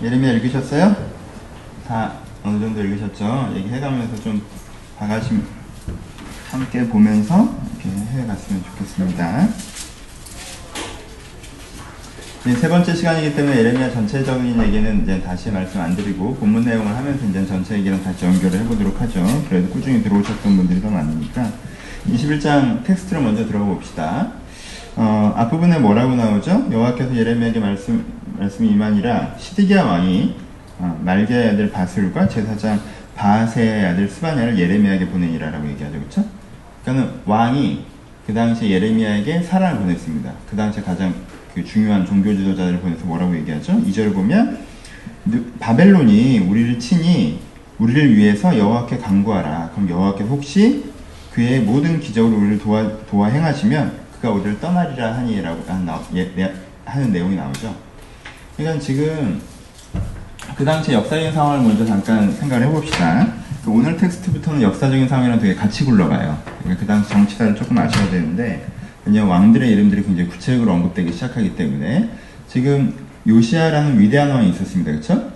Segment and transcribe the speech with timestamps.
[0.00, 0.94] 예레미야 읽으셨어요?
[1.88, 2.12] 다
[2.44, 3.52] 어느 정도 읽으셨죠?
[3.56, 4.40] 얘기해가면서 좀
[4.96, 5.42] 다같이
[6.50, 9.48] 함께 보면서 이렇게 해갔으면 좋겠습니다.
[12.46, 16.94] 이제 세 번째 시간이기 때문에 예레미야 전체적인 얘기는 이제 다시 말씀 안 드리고 본문 내용을
[16.94, 19.26] 하면서 이제 전체 얘기랑 다시 연결을 해보도록 하죠.
[19.48, 21.50] 그래도 꾸준히 들어오셨던 분들이 더 많으니까
[22.06, 24.37] 21장 텍스트로 먼저 들어가 봅시다.
[25.00, 26.66] 어, 앞부분에 뭐라고 나오죠?
[26.72, 28.04] 여호와께서 예레미야에게 말씀
[28.36, 30.34] 말씀이 이만이라 시드기야 왕이
[30.80, 32.80] 어, 말게의 아들 바술과 제사장
[33.14, 36.24] 바세의 아들 스바냐를 예레미야에게 보내니라라고 얘기하죠, 그렇죠?
[36.82, 37.84] 그러니까는 왕이
[38.26, 40.32] 그 당시에 예레미야에게 사랑을 보냈습니다.
[40.50, 41.14] 그 당시에 가장
[41.54, 43.74] 그 중요한 종교 지도자들을 보내서 뭐라고 얘기하죠?
[43.74, 44.58] 2절을 보면
[45.60, 47.38] 바벨론이 우리를 치니
[47.78, 49.70] 우리를 위해서 여호와께 간구하라.
[49.74, 50.86] 그럼 여호와께서 혹시
[51.32, 55.64] 그의 모든 기적으로 우리를 도와, 도와 행하시면 그가 우리를 떠나리라 하니라고
[56.16, 56.54] 예,
[56.84, 57.74] 하는 내용이 나오죠.
[58.56, 59.40] 그러니까 지금
[60.56, 63.28] 그 당시 역사적인 상황을 먼저 잠깐 생각을 해봅시다.
[63.64, 66.36] 그 오늘 텍스트부터는 역사적인 상황이랑 되게 같이 굴러가요.
[66.60, 68.66] 그러니까 그 당시 정치사를 조금 아셔야 되는데,
[69.04, 72.10] 왜냐면 왕들의 이름들이 굉장히 구체적으로 언급되기 시작하기 때문에,
[72.48, 72.94] 지금
[73.26, 74.90] 요시아라는 위대한 왕이 있었습니다.
[74.92, 75.30] 그쵸?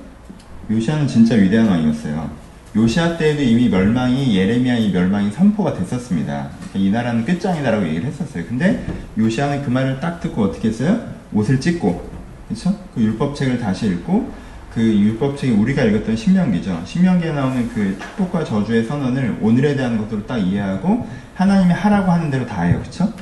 [0.70, 2.30] 요시아는 진짜 위대한 왕이었어요.
[2.74, 6.48] 요시아 때에도 이미 멸망이, 예레미야의 멸망이 선포가 됐었습니다.
[6.74, 8.44] 이 나라는 끝장이다라고 얘기를 했었어요.
[8.48, 8.84] 근데
[9.18, 10.98] 요시아는 그 말을 딱 듣고 어떻게 했어요?
[11.32, 12.10] 옷을 찢고,
[12.48, 12.74] 그쵸?
[12.94, 14.30] 그 율법책을 다시 읽고,
[14.74, 16.82] 그 율법책이 우리가 읽었던 신명기죠.
[16.86, 22.46] 신명기에 나오는 그 축복과 저주의 선언을 오늘에 대한 것으로 딱 이해하고 하나님이 하라고 하는 대로
[22.46, 22.80] 다 해요.
[22.82, 23.12] 그쵸?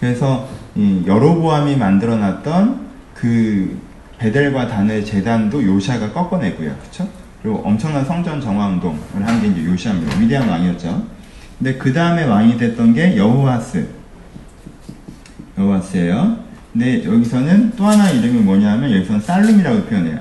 [0.00, 3.78] 그래서 이 여로보암이 만들어 놨던 그
[4.18, 6.74] 베델과 단의 재단도 요시아가 꺾어내고요.
[6.82, 7.08] 그쵸?
[7.42, 10.18] 그리고 엄청난 성전 정화 운동을 한 게 이제 요시아입니다.
[10.18, 11.15] 위대한 왕이었죠.
[11.58, 13.88] 근데 그 다음에 왕이 됐던 게 여호와스.
[15.58, 16.38] 여호와스예요.
[16.72, 20.18] 근데 여기서는 또 하나 이름이 뭐냐면 여기서는 살룸이라고 표현해요.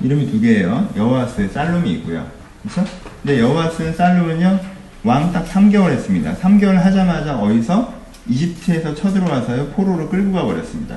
[0.00, 0.88] 이름이 두 개예요.
[0.96, 2.24] 여호와스의 살룸이 있고요.
[2.62, 2.84] 그렇죠?
[3.22, 4.60] 근데 여호와스는 살룸은요.
[5.04, 6.36] 왕 딱 3개월 했습니다.
[6.36, 7.92] 3개월 하자마자 어디서
[8.28, 9.68] 이집트에서 쳐들어와서요.
[9.70, 10.96] 포로로 끌고 가 버렸습니다.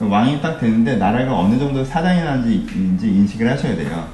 [0.00, 4.08] 왕이 딱 되는데 나라가 어느 정도 사장이 나는지 인식을 하셔야 돼요.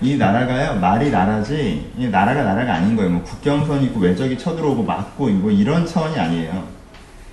[0.00, 3.10] 이 나라가요 말이 나라지 이 나라가 나라가 아닌 거예요.
[3.10, 6.64] 뭐 국경선 있고 외적이 쳐들어오고 막고 뭐 이런 차원이 아니에요.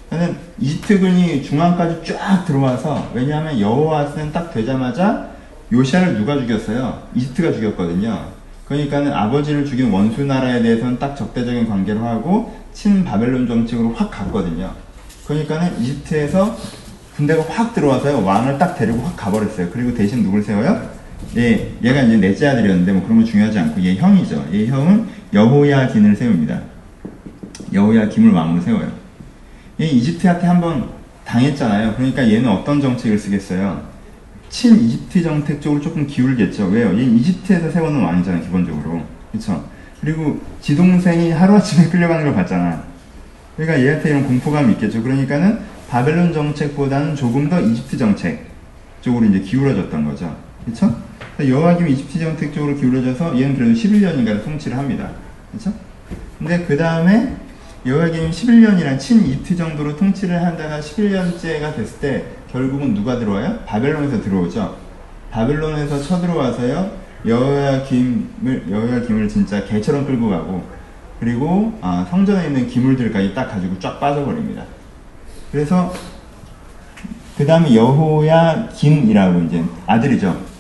[0.10, 5.30] 저는 이집트군이 중앙까지 쫙 들어와서 왜냐하면 여호와스는 딱 되자마자
[5.72, 7.04] 요시아를 누가 죽였어요?
[7.16, 8.30] 이집트가 죽였거든요.
[8.68, 14.72] 그러니까는 아버지를 죽인 원수 나라에 대해서는 딱 적대적인 관계를 하고 친 바벨론 정책으로 확 갔거든요.
[15.28, 16.56] 그러니까는 이집트에서
[17.16, 19.70] 군대가 확 들어와서요 왕을 딱 데리고 확 가버렸어요.
[19.72, 20.95] 그리고 대신 누굴 세워요?
[21.38, 24.48] 예, 얘가 이제 넷째 아들이었는데 뭐 그런 건 중요하지 않고 얘 형이죠.
[24.54, 26.62] 얘 형은 여호야긴을 세웁니다.
[27.74, 28.92] 여호야김을 왕으로 세워요.
[29.82, 30.90] 얘 이집트한테 한번
[31.26, 31.96] 당했잖아요.
[31.96, 33.84] 그러니까 얘는 어떤 정책을 쓰겠어요?
[34.50, 36.68] 친 이집트 정책 쪽으로 조금 기울겠죠.
[36.68, 36.98] 왜요?
[36.98, 39.02] 얘 이집트에서 세워놓은 왕이잖아요, 기본적으로.
[39.32, 39.68] 그쵸?
[40.00, 42.84] 그리고 지동생이 하루아침에 끌려가는 걸 봤잖아.
[43.58, 45.02] 그러니까 얘한테 이런 공포감이 있겠죠.
[45.04, 45.60] 그러니까는
[45.90, 48.46] 바벨론 정책보다는 조금 더 이집트 정책
[49.02, 50.45] 쪽으로 이제 기울어졌던 거죠.
[50.66, 50.96] 그쵸?
[51.40, 55.10] 여호와김 이집트 정책 쪽으로 기울어져서 얘는 그래도 11년인가를 통치를 합니다.
[55.52, 55.74] 그쵸?
[56.40, 57.36] 근데 그 다음에
[57.86, 63.60] 여호와김 11년이란 친 이집트 정도로 통치를 한다가 11년째가 됐을 때 결국은 누가 들어와요?
[63.66, 64.76] 바벨론에서 들어오죠.
[65.32, 67.06] 바벨론에서 쳐들어와서요.
[67.28, 70.64] 여호야김을 여호야김을 진짜 개처럼 끌고 가고
[71.20, 74.64] 그리고 아, 성전에 있는 기물들까지 딱 가지고 쫙 빠져버립니다.
[75.52, 75.94] 그래서
[77.38, 80.55] 그 다음에 여호야김이라고 이제 아들이죠.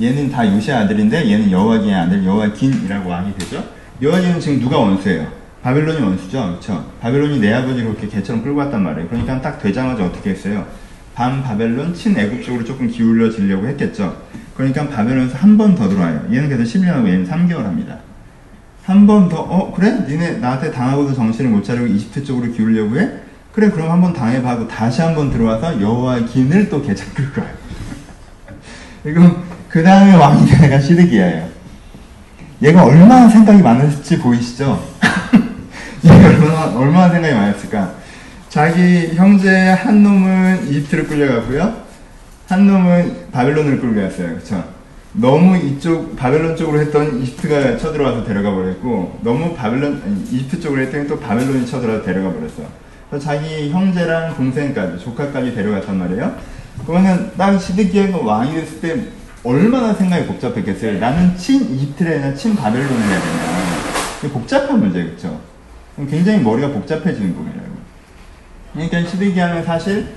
[0.00, 3.64] 얘는 다 요시아 아들인데 얘는 여호와김의 아들 여호야김이라고 왕이 되죠.
[4.00, 5.26] 여호야김은 지금 누가 원수예요?
[5.62, 6.38] 바벨론이 원수죠.
[6.46, 6.84] 그렇죠?
[7.00, 9.08] 바벨론이 내 아버지를 그렇게 개처럼 끌고 왔단 말이에요.
[9.08, 10.64] 그러니까 딱 되자마자 어떻게 했어요?
[11.14, 14.16] 반 바벨론 친애굽 쪽으로 조금 기울여지려고 했겠죠.
[14.56, 16.26] 그러니까 바벨론에서 한 번 더 들어와요.
[16.32, 17.98] 얘는 그래서 11년하고 얘는 3개월 합니다.
[18.84, 20.04] 한 번 더, 어, 그래?
[20.08, 23.08] 니네 나한테 당하고도 정신을 못 차리고 이집트 쪽으로 기울려고 해?
[23.52, 27.40] 그래, 그럼 한 번 당해봐 하고 다시 한 번 들어와서 여호와의 긴을 또 개척 끌고
[27.42, 27.50] 와요.
[29.02, 29.20] 그리고
[29.68, 31.48] 그 다음에 왕이 된 애가 시드기야예요.
[32.62, 34.82] 얘가 얼마나 생각이 많을지 보이시죠?
[36.04, 37.92] 얼마나, 얼마나 생각이 많았을까?
[38.48, 41.82] 자기 형제 한 놈은 이집트를 끌려가고요.
[42.48, 44.36] 한 놈은 바벨론을 끌고 갔어요.
[44.36, 44.64] 그쵸?
[45.12, 51.18] 너무 이쪽, 바벨론 쪽으로 했던 이집트가 쳐들어와서 데려가 버렸고, 너무 바벨론, 이집트 쪽으로 했더니 또
[51.20, 52.62] 바벨론이 쳐들어와서 데려가 버렸어.
[53.10, 56.34] 그래서 자기 형제랑 동생까지, 조카까지 데려갔단 말이에요.
[56.86, 60.98] 그러면 딱 시드기야가 왕이 됐을 때 얼마나 생각이 복잡했겠어요.
[60.98, 64.32] 나는 친 해야 친 바벨론을 해야 되나.
[64.32, 65.40] 복잡한 문제, 그쵸?
[66.08, 67.68] 굉장히 머리가 복잡해지는 부분이라고.
[68.72, 70.08] 그러니까 시드기야는 사실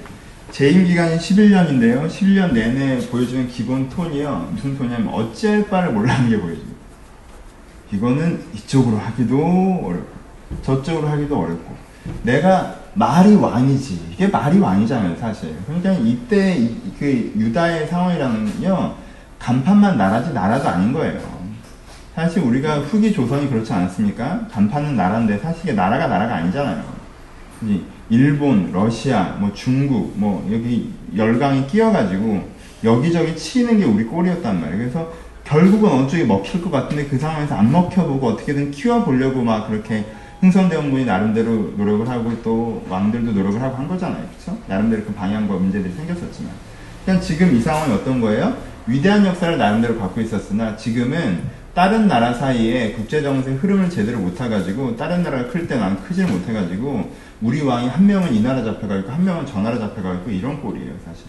[0.52, 2.08] 재임 기간이 11년인데요.
[2.08, 4.50] 11년 내내 보여주는 기본 톤이요.
[4.54, 6.72] 무슨 톤이냐면 어찌할 바를 몰라는 게 보여집니다.
[7.92, 10.22] 이거는 이쪽으로 하기도 어렵고
[10.62, 11.76] 저쪽으로 하기도 어렵고
[12.24, 18.96] 내가 말이 왕이지 이게 말이 왕이잖아요 사실 그러니까 이때 이, 그 유다의 상황이라는요
[19.42, 21.20] 간판만 나라지 나라도 아닌 거예요
[22.16, 26.84] 사실 우리가 후기 조선이 그렇지 않습니까 간판은 나라인데 사실 이게 나라가 나라가 아니잖아요
[28.10, 32.50] 일본 러시아 뭐 중국 뭐 여기 열강이 끼어가지고
[32.84, 35.12] 여기저기 치는 게 우리 꼴이었단 말이에요 그래서
[35.44, 40.06] 결국은 어느 쪽이 먹힐 것 같은데 그 상황에서 안 먹혀보고 어떻게든 키워보려고 막 그렇게
[40.42, 44.26] 흥선대원군이 나름대로 노력을 하고 또 왕들도 노력을 하고 한 거잖아요.
[44.28, 44.60] 그렇죠?
[44.68, 46.52] 나름대로 그 방향과 문제들이 생겼었지만.
[47.06, 48.56] 그냥 지금 이 상황이 어떤 거예요?
[48.88, 51.42] 위대한 역사를 나름대로 갖고 있었으나 지금은
[51.74, 57.12] 다른 나라 사이에 국제정세 흐름을 제대로 못해가지고 다른 나라가 클 때 난 크지를 못해가지고
[57.42, 60.62] 우리 왕이 한 명은 이 나라 잡혀가 있고 한 명은 저 나라 잡혀가 있고 이런
[60.62, 61.26] 꼴이에요 사실.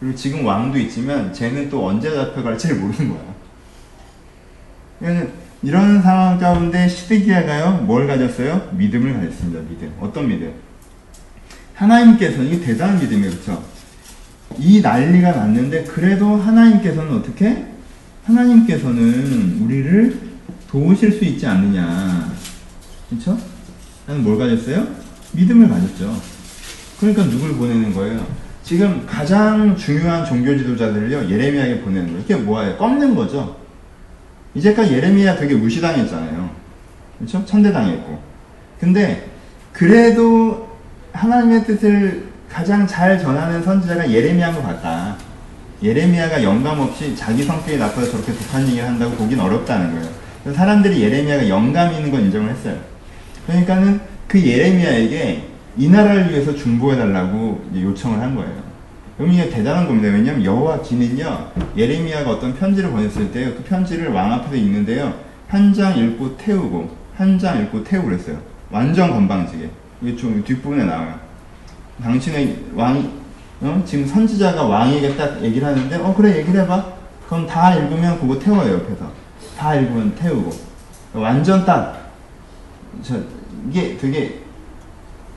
[0.00, 3.10] 그리고 지금 왕도 있지만 쟤는 또 언제 잡혀갈지 모르는
[5.00, 5.20] 거야.
[5.62, 8.70] 이런 상황 가운데 시드기야가요, 뭘 가졌어요?
[8.74, 9.92] 믿음을 가졌습니다, 믿음.
[10.00, 10.52] 어떤 믿음?
[11.74, 13.62] 하나님께서는, 이게 대단한 믿음이에요, 그쵸?
[14.58, 17.66] 이 난리가 났는데, 그래도 하나님께서는 어떻게?
[18.24, 20.20] 하나님께서는 우리를
[20.70, 22.32] 도우실 수 있지 않느냐.
[23.10, 23.38] 그쵸?
[24.06, 24.86] 나는 뭘 가졌어요?
[25.32, 26.20] 믿음을 가졌죠.
[27.00, 28.26] 그러니까 누굴 보내는 거예요?
[28.62, 32.20] 지금 가장 중요한 종교 지도자들을요, 예레미야에게 보내는 거예요.
[32.20, 32.76] 이게 뭐예요?
[32.76, 33.56] 꺾는 거죠.
[34.54, 36.50] 이제까지 예레미야 되게 무시당했잖아요.
[37.18, 37.44] 그렇죠?
[37.46, 38.18] 천대당했고.
[38.80, 39.30] 근데
[39.72, 40.68] 그래도
[41.12, 45.16] 하나님의 뜻을 가장 잘 전하는 선지자가 예레미야인 것 같다.
[45.82, 50.54] 예레미야가 영감 없이 자기 성격에 나빠서 저렇게 독한 얘기를 한다고 보긴 어렵다는 거예요.
[50.54, 52.76] 사람들이 예레미야가 영감이 있는 건 인정을 했어요.
[53.46, 55.44] 그러니까는 그 예레미야에게
[55.76, 58.68] 이 나라를 위해서 중보해달라고 요청을 한 거예요.
[59.16, 60.08] 그럼 이게 대단한 겁니다.
[60.08, 65.12] 왜냐하면 여호와 기는요 예레미야가 어떤 편지를 보냈을 때요 그 편지를 왕 앞에서 읽는데요
[65.48, 68.36] 한 장 읽고 태우고 한 장 읽고 태우고 그랬어요.
[68.70, 69.68] 완전 건방지게
[70.02, 71.18] 이게 좀 뒷부분에 나와요.
[72.02, 73.18] 당신의 왕
[73.60, 73.82] 어?
[73.84, 76.98] 지금 선지자가 왕에게 딱 얘기를 하는데 어 그래 얘기를 해봐.
[77.26, 79.10] 그럼 다 읽으면 그거 태워요 옆에서
[79.56, 80.50] 다 읽으면 태우고
[81.12, 82.12] 완전 딱
[83.02, 83.16] 저,
[83.68, 84.40] 이게 되게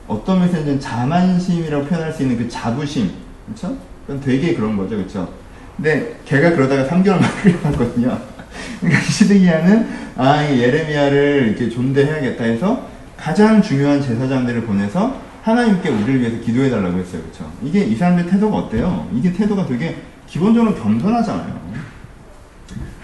[0.08, 3.12] 어떤 면에서는 자만심이라고 표현할 수 있는 그 자부심
[3.48, 3.76] 그쵸?
[4.06, 4.98] 그건 되게 그런 거죠.
[4.98, 5.28] 그쵸?
[5.76, 8.20] 근데 걔가 그러다가 3개월만 끌려갔거든요.
[8.80, 12.88] 그러니까 시드기야는 아, 예레미야를 이렇게 존대해야겠다 해서
[13.18, 17.22] 가장 중요한 제사장들을 보내서 하나님께 우리를 위해서 기도해 달라고 했어요.
[17.24, 17.52] 그쵸?
[17.64, 19.08] 이게 이 사람들 태도가 어때요?
[19.14, 19.98] 이게 태도가 되게
[20.28, 21.62] 기본적으로 겸손하잖아요.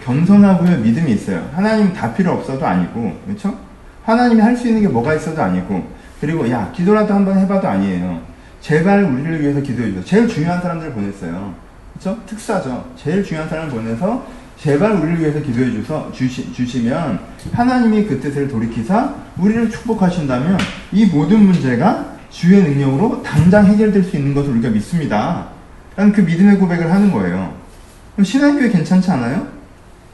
[0.05, 1.49] 겸손하고요, 믿음이 있어요.
[1.53, 3.57] 하나님 다 필요 없어도 아니고, 그렇죠?
[4.03, 5.83] 하나님이 할 수 있는 게 뭐가 있어도 아니고,
[6.21, 8.21] 그리고 야 기도라도 한번 해 봐도 아니에요.
[8.61, 10.03] 제발 우리를 위해서 기도해 주세요.
[10.05, 11.53] 제일 중요한 사람들을 보냈어요.
[11.93, 12.19] 그렇죠?
[12.25, 12.85] 특사죠.
[12.95, 14.25] 제일 중요한 사람을 보내서
[14.57, 17.19] 제발 우리를 위해서 기도해 주서 주시, 주시면
[17.51, 20.57] 하나님이 그 뜻을 돌이키사 우리를 축복하신다면
[20.91, 25.49] 이 모든 문제가 주의 능력으로 당장 해결될 수 있는 것을 우리가 믿습니다.
[25.95, 27.55] 라는 그 믿음의 고백을 하는 거예요.
[28.13, 29.47] 그럼 신앙교회 괜찮지 않아요?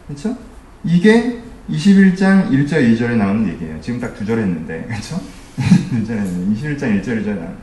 [0.08, 0.38] 그렇죠?
[0.84, 1.40] 이게
[1.70, 3.80] 21장 1절 2절에 나오는 얘기예요.
[3.82, 5.20] 지금 딱 두 절 했는데 그렇죠?
[5.58, 7.56] 21장 1절 2절에 나오는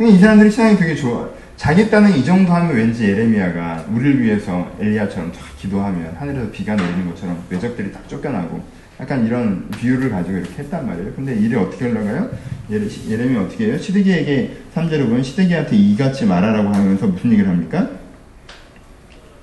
[0.00, 1.28] 이 사람들이 신앙이 되게 좋아.
[1.56, 7.08] 자기 딴은 이 정도 하면 왠지 예레미야가 우리를 위해서 엘리야처럼 딱 기도하면 하늘에서 비가 내리는
[7.08, 8.62] 것처럼 외적들이 딱 쫓겨나고
[9.00, 11.12] 약간 이런 비유를 가지고 이렇게 했단 말이에요.
[11.14, 12.30] 근데 일이 어떻게 흘러가요?
[12.70, 13.78] 예레, 예레미야 어떻게 해요?
[13.78, 17.88] 시드기에게 3절을 보면 시드기한테 이같이 말하라고 하면서 무슨 얘기를 합니까?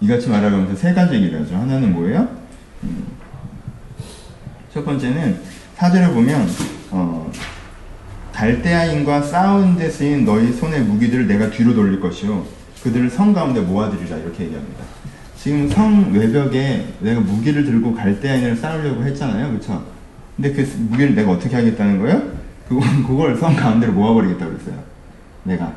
[0.02, 1.56] 이같이 말하라고 하면서 세 가지 얘기를 하죠.
[1.56, 2.28] 하나는 뭐예요?
[2.84, 3.06] 음,
[4.74, 5.40] 첫 번째는
[5.78, 6.48] 4절을 보면
[6.92, 7.32] 어,
[8.34, 12.46] 갈대아인과 싸운 데 쓰인 너희 손의 무기들을 내가 뒤로 돌릴 것이요
[12.84, 14.84] 그들을 성 가운데 모아들이라 이렇게 얘기합니다.
[15.46, 19.86] 지금 성 외벽에 내가 무기를 들고 갈대아인을 싸우려고 했잖아요, 그렇죠?
[20.36, 22.20] 근데 그 무기를 내가 어떻게 하겠다는 거예요?
[22.68, 24.76] 그, 그걸 성 가운데로 모아버리겠다고 그랬어요.
[25.44, 25.72] 내가.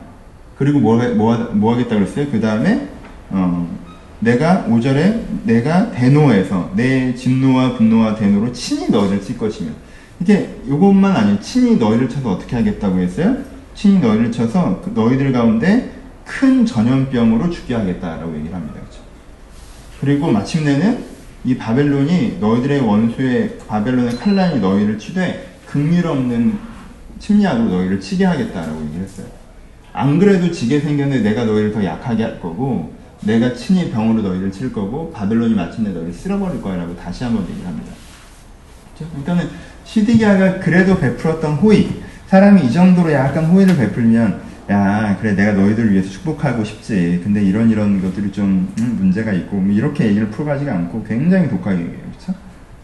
[0.56, 2.30] 그리고 뭐, 뭐, 뭐 하겠다고 그랬어요?
[2.30, 2.88] 그 다음에,
[3.28, 3.68] 어,
[4.20, 9.72] 내가 5절에 내가 대노에서 내 진노와 분노와 대노로 친히 너희를 칠 것이며
[10.18, 11.40] 이게 이것만 아니에요.
[11.40, 13.36] 친히 너희를 쳐서 어떻게 하겠다고 했어요?
[13.74, 15.92] 친히 너희를 쳐서 그 너희들 가운데
[16.24, 18.80] 큰 전염병으로 죽게 하겠다라고 얘기를 합니다.
[20.00, 21.04] 그리고 마침내는
[21.44, 26.58] 이 바벨론이 너희들의 원수의 바벨론의 칼날이 너희를 치되 극률 없는
[27.18, 29.26] 침략으로 너희를 치게 하겠다라고 얘기를 했어요.
[29.92, 34.72] 안 그래도 지게 생겼는데 내가 너희를 더 약하게 할 거고 내가 친히 병으로 너희를 칠
[34.72, 37.92] 거고 바벨론이 마침내 너희를 쓸어버릴 거라고 다시 한번 얘기를 합니다.
[38.96, 39.50] 그러니까는
[39.84, 41.88] 시드기야가 그래도 베풀었던 호의,
[42.26, 47.20] 사람이 이 정도로 약간 호의를 베풀면 야 그래 내가 너희들을 위해서 축복하고 싶지.
[47.24, 51.80] 근데 이런 이런 것들이 좀 음, 문제가 있고 뭐 이렇게 얘기를 풀어가지가 않고 굉장히 독하게
[51.80, 52.02] 얘기해요.
[52.10, 52.34] 그렇죠?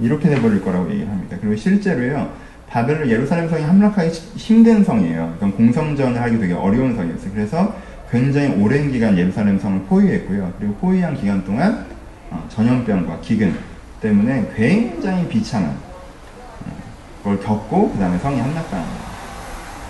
[0.00, 1.36] 이렇게 돼버릴 거라고 얘기를 합니다.
[1.40, 2.32] 그리고 실제로요
[2.70, 5.34] 바벨론 예루살렘 성이 함락하기 힘든 성이에요.
[5.36, 7.30] 그러니까 공성전을 하기 되게 어려운 성이었어요.
[7.32, 7.76] 그래서
[8.10, 10.54] 굉장히 오랜 기간 예루살렘 성을 포위했고요.
[10.58, 11.84] 그리고 포위한 기간 동안
[12.30, 13.54] 어, 전염병과 기근
[14.00, 16.76] 때문에 굉장히 비참한 어,
[17.22, 19.03] 걸 겪고 그 다음에 성이 함락당합니다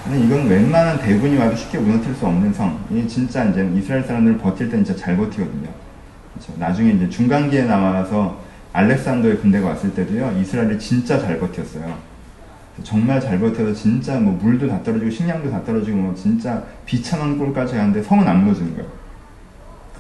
[0.05, 2.79] 근데 이건 웬만한 대군이 와도 쉽게 무너뜨릴 수 없는 성.
[2.91, 5.69] 이 진짜 이제 이스라엘 사람들을 버틸 때 진짜 잘 버티거든요.
[6.35, 6.53] 그렇죠?
[6.59, 8.39] 나중에 이제 중간기에 나와서
[8.75, 11.97] 알렉산더의 군대가 왔을 때도요, 이스라엘이 진짜 잘 버텼어요.
[12.83, 17.77] 정말 잘 버텨서 진짜 뭐 물도 다 떨어지고 식량도 다 떨어지고 뭐 진짜 비참한 꼴까지
[17.77, 18.91] 가는데 성은 안 무너지는 거예요.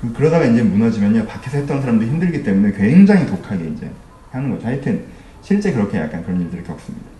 [0.00, 3.90] 그, 그러다가 이제 무너지면요, 밖에서 했던 사람도 힘들기 때문에 굉장히 독하게 이제
[4.32, 4.66] 하는 거죠.
[4.66, 5.04] 하여튼,
[5.40, 7.13] 실제 그렇게 약간 그런 일들을 겪습니다.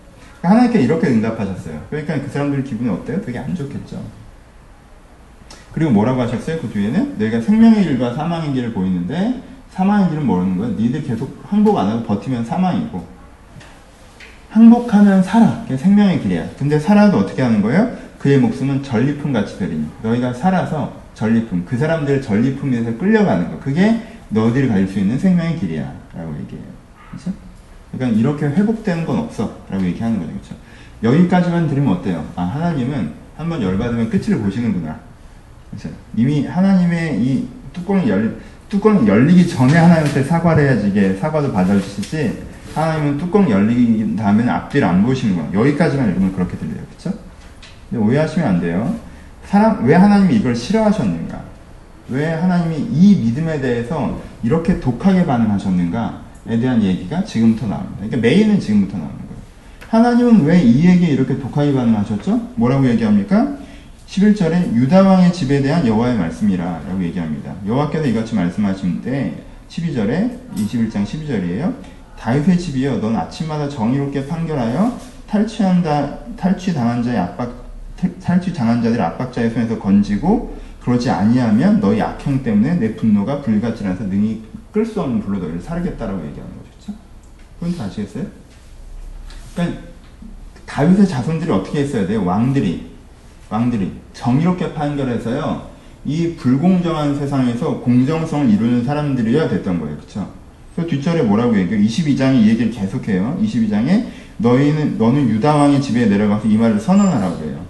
[0.45, 1.81] 하나님께 이렇게 응답하셨어요.
[1.89, 3.21] 그러니까 그 사람들 기분이 어때요?
[3.21, 4.01] 되게 안 좋겠죠.
[5.73, 6.59] 그리고 뭐라고 하셨어요?
[6.61, 10.69] 그 뒤에는 내가 생명의 길과 사망의 길을 보이는데 사망의 길은 뭐라는 거야?
[10.69, 13.05] 니들 계속 항복 안 하고 버티면 사망이고
[14.49, 15.63] 항복하면 살아.
[15.63, 16.47] 그게 생명의 길이야.
[16.57, 17.91] 근데 살아도 어떻게 하는 거예요?
[18.19, 24.69] 그의 목숨은 전리품 같이 되리니 너희가 살아서 전리품 그 사람들 전리품에서 끌려가는 거 그게 너희들이
[24.69, 26.65] 갈수 있는 생명의 길이야 라고 얘기해요.
[27.11, 27.33] 그렇죠?
[27.95, 29.57] 그러니까 이렇게 회복되는 건 없어.
[29.69, 30.31] 라고 얘기하는 거죠.
[30.31, 30.55] 그렇죠?
[31.03, 32.25] 여기까지만 들으면 어때요?
[32.35, 34.99] 아, 하나님은 한번 열받으면 끝을 보시는구나.
[35.69, 35.89] 그렇죠?
[36.15, 38.37] 이미 하나님의 이 뚜껑이 열,
[38.69, 45.03] 뚜껑이 열리기 전에 하나님한테 사과를 해야지 이게 사과도 받아주시지 하나님은 뚜껑 열리기 다음에는 앞뒤를 안
[45.03, 45.61] 보시는 거야.
[45.61, 46.81] 여기까지만 읽으면 그렇게 들려요.
[46.89, 47.17] 그렇죠?
[47.89, 48.95] 근데 오해하시면 안 돼요.
[49.45, 51.39] 사람, 왜 하나님이 이걸 싫어하셨는가?
[52.09, 56.24] 왜 하나님이 이 믿음에 대해서 이렇게 독하게 반응하셨는가?
[56.47, 57.95] 에 대한 얘기가 지금부터 나옵니다.
[57.97, 59.35] 그러니까 메인은 지금부터 나오는 거예요.
[59.89, 62.51] 하나님은 왜이 얘기에 이렇게 독하게 반응하셨죠?
[62.55, 63.57] 뭐라고 얘기합니까?
[64.07, 67.55] 11절에 유다 왕의 집에 대한 여호와의 말씀이라 라고 얘기합니다.
[67.65, 71.73] 여호와께서 이같이 말씀하시는데 12절에 21장 12절이에요.
[72.19, 74.97] 다윗의 집이여 넌 아침마다 정의롭게 판결하여
[75.27, 77.65] 탈취한다 탈취당한 자의 압박
[78.21, 84.43] 탈취당한 자들 압박자의 손에서 건지고 그러지 아니하면 너희 악행 때문에 내 분노가 불같이라서 능히
[84.75, 86.69] 끌 수 없는 불로 너희를 사르겠다라고 얘기하는 거죠.
[86.69, 86.93] 그렇죠?
[87.61, 88.25] 포인트 아시겠어요?
[89.53, 89.81] 그러니까
[90.65, 92.25] 다윗의 자손들이 어떻게 했어야 돼요?
[92.25, 92.91] 왕들이
[93.49, 95.69] 왕들이 정의롭게 판결해서요.
[96.03, 99.95] 이 불공정한 세상에서 공정성을 이루는 사람들이어야 됐던 거예요.
[99.95, 100.29] 그렇죠?
[100.75, 101.81] 그 뒷절에 뭐라고 얘기해요?
[101.81, 103.39] 22장이 이 얘기를 계속해요.
[103.41, 104.07] 22장에
[104.39, 107.65] 너희는 너는 유다 왕의 집에 내려가서 이 말을 선언하라고 해요.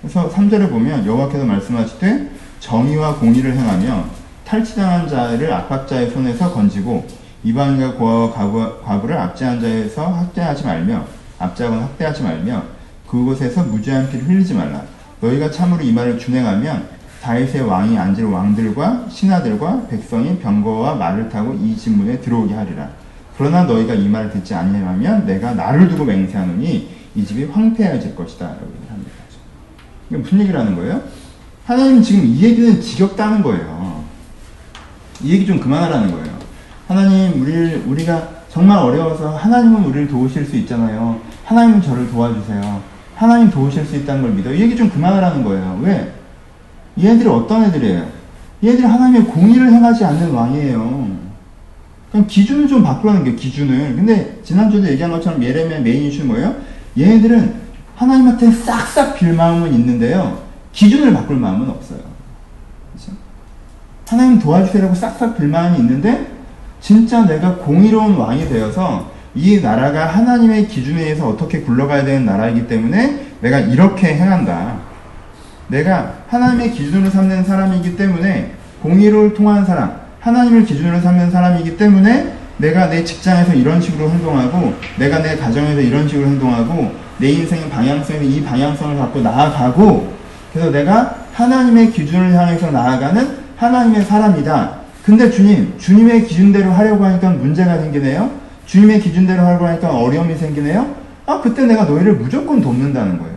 [0.00, 2.28] 그래서 3절에 보면 여호와께서 말씀하시되
[2.58, 4.19] 정의와 공의를 행하며
[4.50, 7.06] 탈취당한 자를 압박자의 손에서 건지고
[7.44, 11.04] 이방인과 고아와 과부, 과부를 압제한 자에서 학대하지 말며
[11.38, 12.64] 압제하거나 학대하지 말며
[13.06, 14.82] 그곳에서 무죄한 피를 흘리지 말라.
[15.20, 16.88] 너희가 참으로 이 말을 준행하면
[17.22, 22.90] 다윗의 왕이 앉을 왕들과 신하들과 백성이 병거와 말을 타고 이 진문에 들어오게 하리라.
[23.38, 28.46] 그러나 너희가 이 말을 듣지 아니하면 내가 나를 두고 맹세하노니 이 집이 황폐해질 것이다.
[28.46, 29.12] 라고 합니다.
[30.08, 31.00] 이게 무슨 얘기를 하는 거예요?
[31.66, 33.79] 하나님은 지금 이 얘기는 지겹다는 거예요.
[35.22, 36.38] 이 얘기 좀 그만하라는 거예요.
[36.88, 41.20] 하나님, 우리 우리가 정말 어려워서 하나님은 우리를 도우실 수 있잖아요.
[41.44, 42.82] 하나님은 저를 도와주세요.
[43.14, 44.52] 하나님 도우실 수 있다는 걸 믿어.
[44.52, 45.78] 이 얘기 좀 그만하라는 거예요.
[45.82, 46.12] 왜?
[46.98, 48.06] 얘들이 어떤 애들이에요?
[48.64, 51.30] 얘들이 하나님의 공의를 행하지 않는 왕이에요.
[52.10, 53.96] 그럼 기준을 좀 바꾸라는 게 기준을.
[53.96, 56.56] 근데 지난주에도 얘기한 것처럼 예레미야 메인 이슈는 뭐예요?
[56.98, 57.54] 얘네들은
[57.94, 60.42] 하나님한테 싹싹 빌 마음은 있는데요.
[60.72, 62.00] 기준을 바꿀 마음은 없어요.
[62.92, 63.12] 그렇죠?
[64.10, 66.26] 하나님 도와주세요라고 싹싹 빌 마음이 있는데
[66.80, 73.26] 진짜 내가 공의로운 왕이 되어서 이 나라가 하나님의 기준에 의해서 어떻게 굴러가야 되는 나라이기 때문에
[73.40, 74.78] 내가 이렇게 행한다.
[75.68, 78.50] 내가 하나님의 기준으로 삼는 사람이기 때문에
[78.82, 85.22] 공의를 통한 사람, 하나님을 기준으로 삼는 사람이기 때문에 내가 내 직장에서 이런 식으로 행동하고 내가
[85.22, 90.12] 내 가정에서 이런 식으로 행동하고 내 인생의 방향성이 이 방향성을 갖고 나아가고
[90.52, 94.80] 그래서 내가 하나님의 기준을 향해서 나아가는 하나님의 사람이다.
[95.04, 98.30] 근데 주님, 주님의 기준대로 하려고 하니까 문제가 생기네요.
[98.64, 100.94] 주님의 기준대로 하려고 하니까 어려움이 생기네요.
[101.26, 103.34] 아, 그때 내가 너희를 무조건 돕는다는 거예요.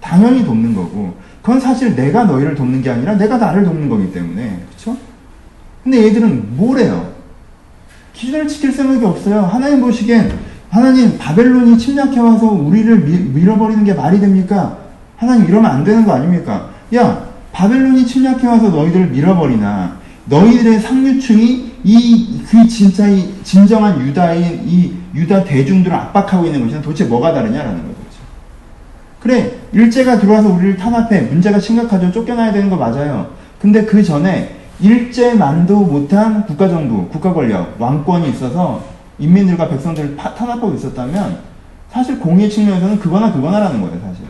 [0.00, 1.14] 당연히 돕는 거고.
[1.42, 4.60] 그건 사실 내가 너희를 돕는 게 아니라 내가 나를 돕는 거기 때문에.
[4.70, 4.96] 그쵸?
[5.82, 7.12] 근데 얘들은 뭐래요?
[8.12, 9.42] 기준을 지킬 생각이 없어요.
[9.42, 10.32] 하나님 보시기엔
[10.70, 12.98] 하나님 바벨론이 침략해와서 우리를
[13.32, 14.78] 밀어버리는 게 말이 됩니까?
[15.16, 16.70] 하나님 이러면 안 되는 거 아닙니까?
[16.94, 17.26] 야,
[17.60, 19.96] 바벨론이 침략해와서 너희들을 밀어버리나
[20.26, 27.04] 너희들의 상류층이 이 그 진짜 이 진정한 유다인 이 유다 대중들을 압박하고 있는 것이 도대체
[27.04, 27.96] 뭐가 다르냐라는 거죠.
[29.20, 33.28] 그래 일제가 들어와서 우리를 탄압해 문제가 심각하죠 쫓겨나야 되는 거 맞아요
[33.60, 38.84] 근데 그 전에 일제만도 못한 국가정부 국가권력 왕권이 있어서
[39.18, 41.38] 인민들과 백성들을 파- 탄압하고 있었다면
[41.90, 44.25] 사실 공의 측면에서는 그거나 그거나라는 거예요 사실?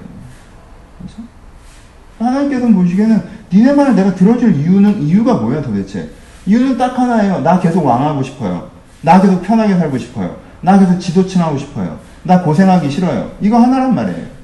[2.19, 6.11] 하나님께서는 보시기에는 니네 말을 내가 들어줄 이유는 이유가 뭐야 도대체
[6.47, 8.69] 이유는 딱 하나예요 나 계속 왕하고 싶어요
[9.03, 13.95] 나 계속 편하게 살고 싶어요 나 계속 지도층 하고 싶어요 나 고생하기 싫어요 이거 하나란
[13.95, 14.37] 말이에요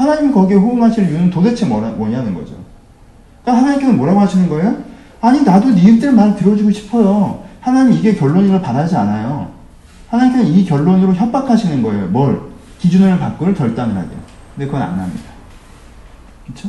[0.00, 2.54] 하나님이 거기에 호응하실 이유는 도대체 뭐냐는 거죠.
[3.42, 4.76] 그러니까 하나님께서 뭐라고 하시는 거예요?
[5.20, 7.44] 아니 나도 니들 말 들어주고 싶어요.
[7.60, 9.50] 하나님 이게 결론을 바라지 않아요.
[10.08, 12.06] 하나님께서 이 결론으로 협박하시는 거예요.
[12.06, 12.40] 뭘?
[12.78, 14.08] 기준을 바꿀 결단을 하게.
[14.54, 15.29] 근데 그건 안 합니다.
[16.54, 16.68] 그렇죠?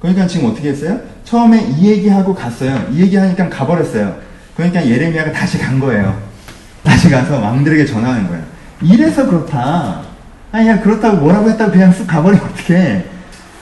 [0.00, 1.00] 그러니까 지금 어떻게 했어요?
[1.24, 2.86] 처음에 이 얘기하고 갔어요.
[2.92, 4.16] 이 얘기하니까 가버렸어요.
[4.56, 6.20] 그러니까 예레미야가 다시 간 거예요.
[6.82, 8.44] 다시 가서 왕들에게 전하는 거예요.
[8.82, 10.02] 이래서 그렇다.
[10.52, 13.04] 아니, 야, 그렇다고 뭐라고 했다고 그냥 쑥 가버리면 어떡해.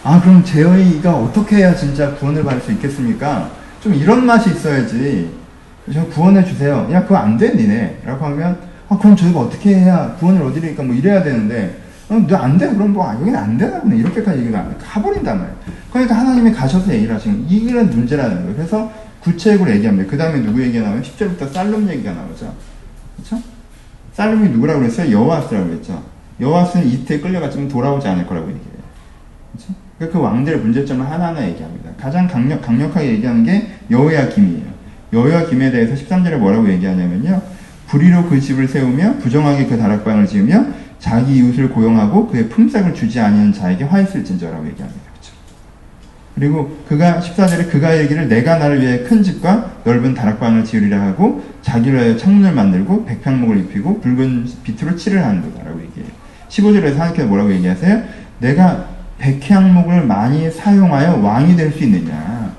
[0.03, 3.51] 아, 그럼 제어이가 어떻게 해야 진짜 구원을 받을 수 있겠습니까?
[3.81, 5.31] 좀 이런 맛이 있어야지.
[5.93, 6.87] 저 구원해 주세요.
[6.93, 8.03] 야, 그거 안 돼, 니네.
[8.05, 12.69] 라고 하면, 아, 그럼 저희가 어떻게 해야 구원을 얻으리니까 뭐 이래야 되는데, 어, 너안 돼?
[12.69, 13.97] 그럼 뭐, 아, 여기는 안 되나 보네.
[13.97, 14.69] 이렇게까지 얘기가.
[14.79, 15.57] 가버린단 말이에요.
[15.91, 18.57] 그러니까 하나님이 가셔서 얘기를 하시는, 이게 문제라는 거예요.
[18.57, 20.11] 그래서 구체적으로 얘기합니다.
[20.11, 22.55] 그 다음에 누구 얘기가 나오면 10절부터 쌀룸 얘기가 나오죠.
[23.17, 23.41] 그쵸?
[24.13, 25.11] 쌀룸이 누구라고 그랬어요?
[25.11, 26.03] 여호와스라고 그랬죠.
[26.41, 28.75] 여호와스는 이태에 끌려갔지만 돌아오지 않을 거라고 얘기해요.
[29.53, 29.73] 그쵸?
[29.99, 31.91] 그러니까 그 왕들의 문제점을 하나하나 얘기합니다.
[31.99, 34.75] 가장 강력, 강력하게 얘기하는 게 여호야 김이에요.
[35.13, 37.41] 여호야 김에 대해서 13절에 뭐라고 얘기하냐면요.
[37.87, 40.67] 불의로 그 집을 세우며 부정하게 그 다락방을 지으며
[41.05, 45.03] 자기 이웃을 고용하고 그의 품삯을 주지 아니하는 자에게 화 있을진저라고 얘기합니다.
[45.13, 45.35] 그쵸?
[46.35, 51.99] 그리고 그가 14절에 그가 얘기를 내가 나를 위해 큰 집과 넓은 다락방을 지으리라 하고 자기를
[51.99, 56.11] 위하여 창문을 만들고 백향목을 입히고 붉은 빛으로 칠을 하는도다라고 얘기해요.
[56.49, 58.03] 15절에서 하나님께서 뭐라고 얘기하세요?
[58.39, 58.87] 내가
[59.19, 62.55] 백향목을 많이 사용하여 왕이 될 수 있느냐?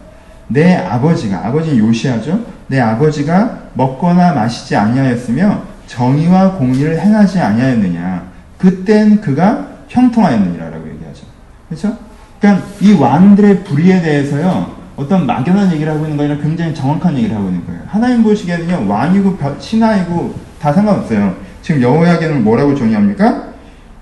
[0.49, 2.45] 내 아버지가 아버지는 요시아죠.
[2.67, 8.34] 내 아버지가 먹거나 마시지 아니하였으며 정의와 공의를 행하지 아니하였느냐?
[8.57, 11.25] 그땐 그가 형통하였느니라라고 얘기하죠.
[11.69, 11.97] 그렇죠?
[12.39, 14.75] 그러니까 이 왕들의 불의에 대해서요.
[14.95, 17.81] 어떤 막연한 얘기를 하고 있는 거 아니라 굉장히 정확한 얘기를 하고 있는 거예요.
[17.87, 18.87] 하나님 보시기에는요.
[18.89, 21.35] 왕이고 벼- 신하이고 다 상관없어요.
[21.61, 23.49] 지금 여호야기는 뭐라고 정의합니까?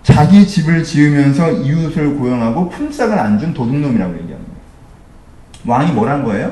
[0.04, 4.54] 자기 집을 지으면서 이웃을 고용하고 품삯을 안 준 도둑놈이라고 얘기합니다.
[5.66, 6.52] 왕이 뭐란 거예요?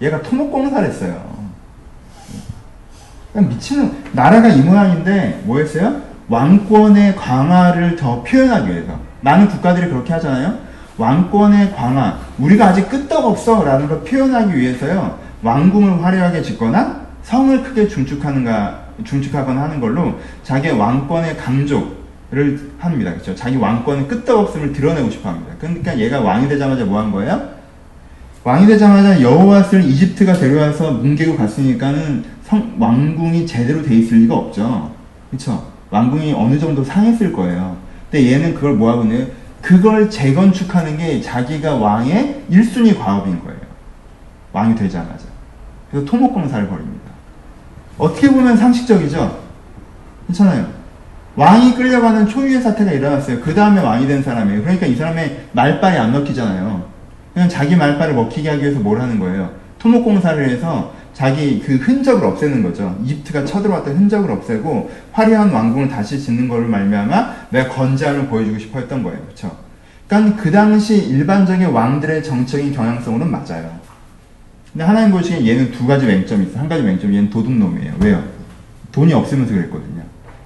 [0.00, 1.32] 얘가 토목공사를 했어요.
[3.32, 6.00] 그냥 미치는 나라가 이 모양인데 뭐 했어요?
[6.28, 10.58] 왕권의 강화를 더 표현하기 위해서 많은 국가들이 그렇게 하잖아요.
[10.98, 15.18] 왕권의 강화 우리가 아직 끄떡없어 라는 걸 표현하기 위해서요.
[15.42, 23.10] 왕궁을 화려하게 짓거나 성을 크게 중축하는가 중축하거나 하는 걸로 자기의 왕권의 강조를 합니다.
[23.12, 23.34] 그렇죠?
[23.34, 25.54] 자기 왕권의 끄떡없음을 드러내고 싶어 합니다.
[25.58, 27.40] 그러니까 얘가 왕이 되자마자 뭐 한 거예요?
[28.44, 34.90] 왕이 되자마자 여호와스를 이집트가 데려와서 뭉개고 갔으니까는 성, 왕궁이 제대로 돼 있을 리가 없죠.
[35.30, 35.71] 그쵸?
[35.92, 37.76] 왕궁이 어느 정도 상했을 거예요.
[38.10, 39.26] 근데 얘는 그걸 뭐하고 있네요?
[39.60, 43.60] 그걸 재건축하는 게 자기가 왕의 1순위 과업인 거예요.
[44.52, 45.26] 왕이 되자마자.
[45.90, 47.12] 그래서 토목공사를 벌입니다.
[47.98, 49.38] 어떻게 보면 상식적이죠?
[50.26, 50.66] 괜찮아요.
[51.36, 53.40] 왕이 끌려가는 초유의 사태가 일어났어요.
[53.40, 54.62] 그 다음에 왕이 된 사람이에요.
[54.62, 56.84] 그러니까 이 사람의 말빨이 안 먹히잖아요.
[57.34, 59.50] 그냥 자기 말빨을 먹히게 하기 위해서 뭘 하는 거예요?
[59.78, 62.98] 토목공사를 해서 자기 그 흔적을 없애는 거죠.
[63.04, 69.04] 이집트가 쳐들어왔던 흔적을 없애고 화려한 왕궁을 다시 짓는 거를 말미암아 내가 건재함을 보여주고 싶어 했던
[69.04, 69.20] 거예요.
[69.26, 69.56] 그렇죠?
[70.08, 73.70] 그러니까 그 당시 일반적인 왕들의 정적인 경향성으로는 맞아요.
[74.72, 76.58] 근데 하나님 보시기에 얘는 두 가지 맹점이 있어.
[76.58, 77.94] 한 가지 맹점, 얘는 도둑놈이에요.
[78.00, 78.24] 왜요?
[78.90, 80.02] 돈이 없으면서 그랬거든요.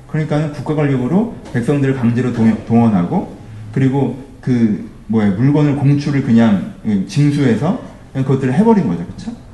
[0.09, 3.35] 그러니까는 국가 권력으로 백성들을 강제로 동- 동원하고
[3.73, 6.75] 그리고 그 뭐야 물건을 공출을 그냥
[7.09, 7.81] 징수해서
[8.13, 9.46] 그냥 그것들을 해버린 거죠, 그렇죠?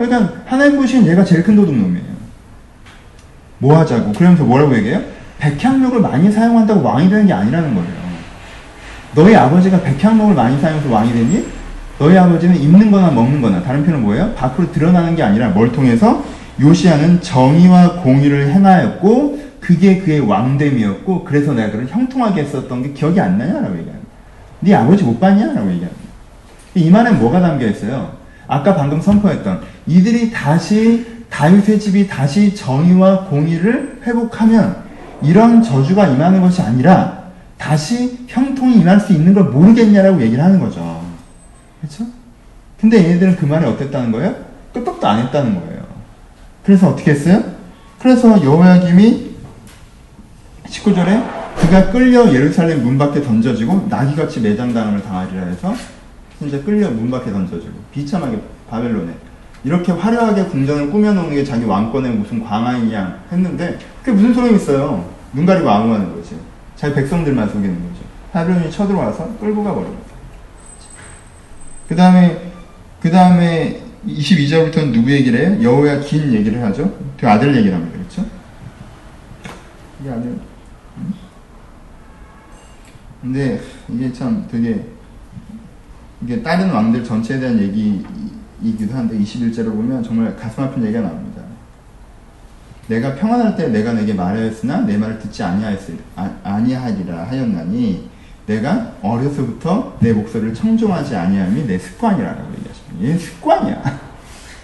[0.00, 2.04] 그러니까 하나님 보시기엔 얘가 제일 큰 도둑놈이에요.
[3.58, 4.12] 뭐 하자고?
[4.12, 5.02] 그러면서 뭐라고 얘기해요?
[5.38, 8.00] 백향목을 많이 사용한다고 왕이 되는 게 아니라는 거예요.
[9.14, 11.46] 너희 아버지가 백향목을 많이 사용해서 왕이 되니?
[11.98, 14.32] 너희 아버지는 입는 거나 먹는 거나 다른 표현은 뭐예요?
[14.34, 16.24] 밖으로 드러나는 게 아니라 뭘 통해서
[16.58, 23.36] 요시아는 정의와 공의를 행하였고 그게 그의 왕됨이었고 그래서 내가 그를 형통하게 했었던 게 기억이 안
[23.36, 24.08] 나냐라고 얘기합니다.
[24.60, 26.00] 네 아버지 못 봤냐라고 얘기합니다.
[26.74, 28.19] 이 말에 뭐가 담겨 있어요?
[28.50, 34.82] 아까 방금 선포했던 이들이 다시 다윗의 집이 다시 정의와 공의를 회복하면
[35.22, 41.00] 이런 저주가 임하는 것이 아니라 다시 형통이 임할 수 있는 걸 모르겠냐라고 얘기를 하는 거죠.
[41.80, 42.04] 그렇죠?
[42.80, 44.34] 근데 얘네들은 그 말이 어땠다는 거예요?
[44.74, 45.84] 끄떡도 안 했다는 거예요.
[46.64, 47.44] 그래서 어떻게 했어요?
[48.00, 49.30] 그래서 여호야김이
[50.66, 51.24] 19절에
[51.56, 55.72] 그가 끌려 예루살렘 문 밖에 던져지고 나귀같이 매장당함을 당하리라 해서
[56.40, 59.12] 진짜 끌려 문 밖에 던져지고 비참하게 바벨론에
[59.62, 65.06] 이렇게 화려하게 궁전을 꾸며놓는 게 자기 왕권의 무슨 광안이냐 했는데 그게 무슨 소용이 있어요.
[65.34, 66.36] 눈 가리고 아웅하는 거지.
[66.76, 68.04] 자기 백성들만 속이는 거죠.
[68.32, 69.94] 바벨론이 쳐들어와서 끌고 거죠.
[71.86, 72.50] 그 다음에
[73.02, 75.62] 그 다음에 22절부터는 누구 얘기를 해요?
[75.62, 76.90] 여호야 긴 얘기를 하죠.
[77.18, 77.98] 그 아들 얘기를 합니다.
[77.98, 78.24] 그렇죠?
[80.00, 80.22] 이게 아들.
[80.30, 81.14] 음?
[83.20, 84.86] 근데 이게 참 되게
[86.22, 91.42] 이게 다른 왕들 전체에 대한 얘기이기도 한데 21절을 보면 정말 가슴 아픈 얘기가 나옵니다.
[92.88, 98.10] 내가 평안할 때 내가 내게 말하였으나 내 말을 듣지 아니하였으 아, 아니하리라 하였나니
[98.46, 103.04] 내가 어려서부터 내 목소리를 청종하지 아니함이 내 습관이라고 얘기하십니다.
[103.04, 104.00] 얘는 습관이야.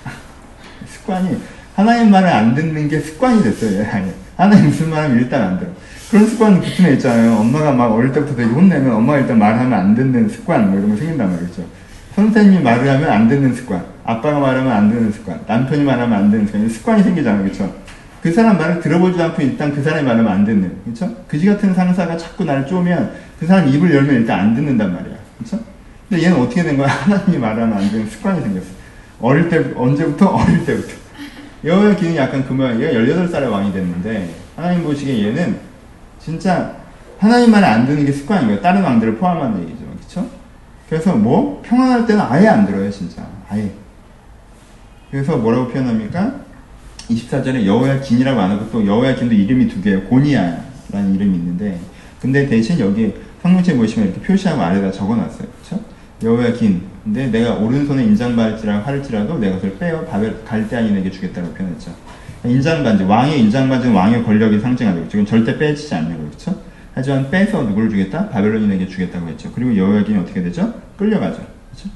[0.87, 1.40] 습관이
[1.75, 3.81] 하나님 말을 안 듣는 게 습관이 됐어요.
[3.81, 5.71] 얘 하나님 무슨 말하면 일단 안 들어.
[6.11, 7.35] 그런 습관은 부천에 있잖아요.
[7.37, 10.97] 엄마가 막 어릴 때부터 되게 혼내면 엄마가 일단 말하면 안 듣는 습관 뭐 이런 거
[10.97, 11.64] 생긴단 말이죠.
[12.14, 16.47] 선생님이 말을 하면 안 듣는 습관, 아빠가 말하면 안 듣는 습관, 남편이 말하면 안 듣는
[16.47, 17.42] 습관, 습관이 생기잖아요.
[17.42, 17.75] 그렇죠?
[18.23, 21.14] 그 사람 말을 들어보지도 않고 일단 그 사람이 말하면 안 듣는, 그렇죠?
[21.29, 25.59] 그지 같은 상사가 자꾸 나를 쪼면 그 사람 입을 열면 일단 안 듣는단 말이야, 그렇죠?
[26.09, 26.87] 근데 얘는 어떻게 된 거야?
[27.03, 28.66] 하나님이 말하면 안 듣는 습관이 생겼어.
[29.21, 30.27] 어릴 때 언제부터?
[30.37, 30.95] 어릴 때부터.
[31.64, 32.81] 여호야기는 약간 그 모양.
[32.81, 35.65] 얘가 18살에 왕이 됐는데 하나님 보시기에 얘는
[36.27, 36.75] 진짜
[37.21, 38.61] 하나님 말을 안 듣는 게 습관인 거예요.
[38.61, 40.29] 다른 왕들을 포함한 얘기죠, 그렇죠?
[40.89, 43.71] 그래서 뭐 평안할 때는 아예 안 들어요, 진짜 아예.
[45.09, 46.35] 그래서 뭐라고 표현합니까?
[47.09, 50.03] 24절에 여호야 긴이라고 안 하고 또 여호야 긴도 이름이 두 개예요.
[50.07, 51.79] 고니야라는 이름이 있는데
[52.21, 55.47] 근데 대신 여기 성경책 보시면 이렇게 표시하고 아래다 적어 놨어요.
[55.47, 55.85] 그렇죠?
[56.25, 56.83] 여호야 긴.
[57.05, 61.93] 근데 내가 오른손에 인장받을지라 할지라도 내가 그걸 빼어 바벨 갈대아인에게 주겠다고 표현했죠.
[62.51, 66.27] 인장반지 왕의 인장반지는 왕의 권력이 상징하고 지금 절대 빼지지 않는 거죠.
[66.31, 66.61] 그렇죠?
[66.95, 68.29] 하지만 빼서 누구를 주겠다?
[68.31, 69.51] 바벨론인에게 주겠다고 했죠.
[69.55, 70.73] 그리고 여호야긴이 어떻게 되죠?
[70.97, 71.37] 끌려가죠.
[71.37, 71.91] 그렇죠?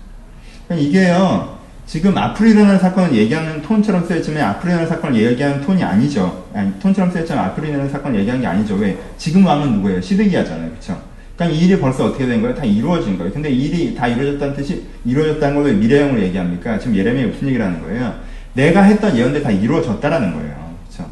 [0.66, 1.58] 그러니까 이게요.
[1.86, 6.46] 지금 앞으로 일어날 사건을 얘기하는 톤처럼 쓰였지만 앞으로 일어날 사건을 얘기하는 톤이 아니죠.
[6.54, 8.76] 아니, 톤처럼 쓰였지만 앞으로 일어날 사건을 얘기하는 게 아니죠.
[8.76, 8.96] 왜?
[9.16, 10.00] 지금 왕은 누구예요?
[10.00, 10.68] 시드기야잖아요.
[10.70, 11.00] 그렇죠?
[11.34, 12.54] 그러니까 이 일이 벌써 어떻게 된 거예요?
[12.54, 13.32] 다 이루어진 거예요.
[13.32, 16.78] 근데 이 일이 다 이루어졌다는 뜻이 이루어졌다는 걸왜 미래형으로 얘기합니까?
[16.78, 18.14] 지금 예레미야 무슨 얘기를 하는 거예요?
[18.54, 20.74] 내가 했던 예언들 다 이루어졌다라는 거예요.
[20.88, 21.10] 그렇죠?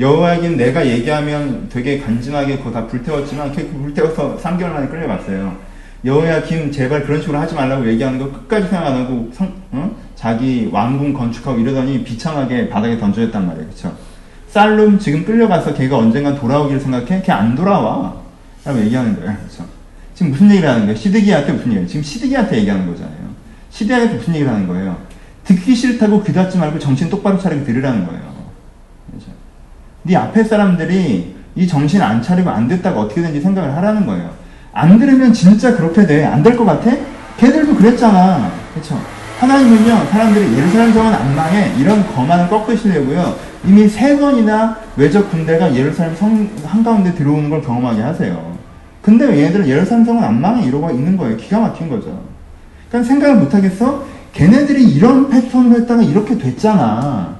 [0.00, 5.56] 여호와긴 내가 얘기하면 되게 간지나게 그거 다 불태웠지만 그 불태워서 3개월 만에 끌려갔어요.
[6.04, 9.90] 여호야 김 제발 그런 식으로 하지 말라고 얘기하는 거 끝까지 생각 안 하고 성, 어?
[10.14, 13.66] 자기 왕궁 건축하고 이러더니 비참하게 바닥에 던져졌단 말이에요.
[13.66, 13.96] 그렇죠?
[14.48, 17.22] 살룸 지금 끌려가서 걔가 언젠간 돌아오기를 생각해?
[17.22, 18.14] 걔 안 돌아와.
[18.64, 19.36] 라고 얘기하는 거예요.
[19.36, 19.64] 그렇죠?
[20.14, 20.96] 지금 무슨 얘기를 하는 거예요?
[20.96, 21.86] 시드기한테 무슨 얘기예요?
[21.86, 23.16] 지금 시드기한테 얘기하는 거잖아요.
[23.70, 24.96] 시드기한테 무슨 얘기를 하는 거예요?
[25.46, 28.20] 듣기 싫다고 귀 닫지 말고 정신 똑바로 차리고 들으라는 거예요.
[30.02, 34.30] 네 앞에 사람들이 이 정신 안 차리고 안 듣다가 어떻게 된지 생각을 하라는 거예요.
[34.72, 36.24] 안 들으면 진짜 그렇게 돼.
[36.24, 36.90] 안 될 것 같아?
[37.38, 38.50] 걔들도 그랬잖아.
[38.74, 39.00] 그렇죠?
[39.38, 41.72] 하나님은요, 사람들이 예루살렘 성은 안 망해.
[41.78, 43.36] 이런 거만을 꺾으시려고요.
[43.64, 48.56] 이미 세 번이나 외적 군대가 예루살렘 성 한가운데 들어오는 걸 경험하게 하세요.
[49.02, 50.64] 근데 얘네들은 예루살렘 성은 안 망해.
[50.66, 51.36] 이러고 있는 거예요.
[51.36, 52.22] 기가 막힌 거죠.
[52.88, 54.04] 그러니까 생각을 못 하겠어?
[54.36, 57.36] 걔네들이 이런 패턴을 했다가 이렇게 됐잖아.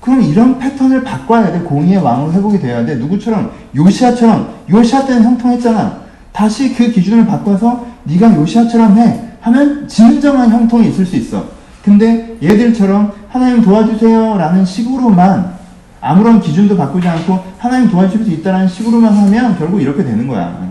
[0.00, 1.58] 그럼 이런 패턴을 바꿔야 돼.
[1.60, 2.94] 공의의 왕으로 회복이 돼야 돼.
[2.94, 3.50] 누구처럼?
[3.74, 4.54] 요시아처럼.
[4.70, 6.04] 요시아 때는 형통했잖아.
[6.32, 11.46] 다시 그 기준을 바꿔서 네가 요시아처럼 해 하면 진정한 형통이 있을 수 있어.
[11.82, 15.54] 근데 얘들처럼 하나님 도와주세요 라는 식으로만
[16.00, 20.70] 아무런 기준도 바꾸지 않고 하나님 도와줄 수 있다는 식으로만 하면 결국 이렇게 되는 거야.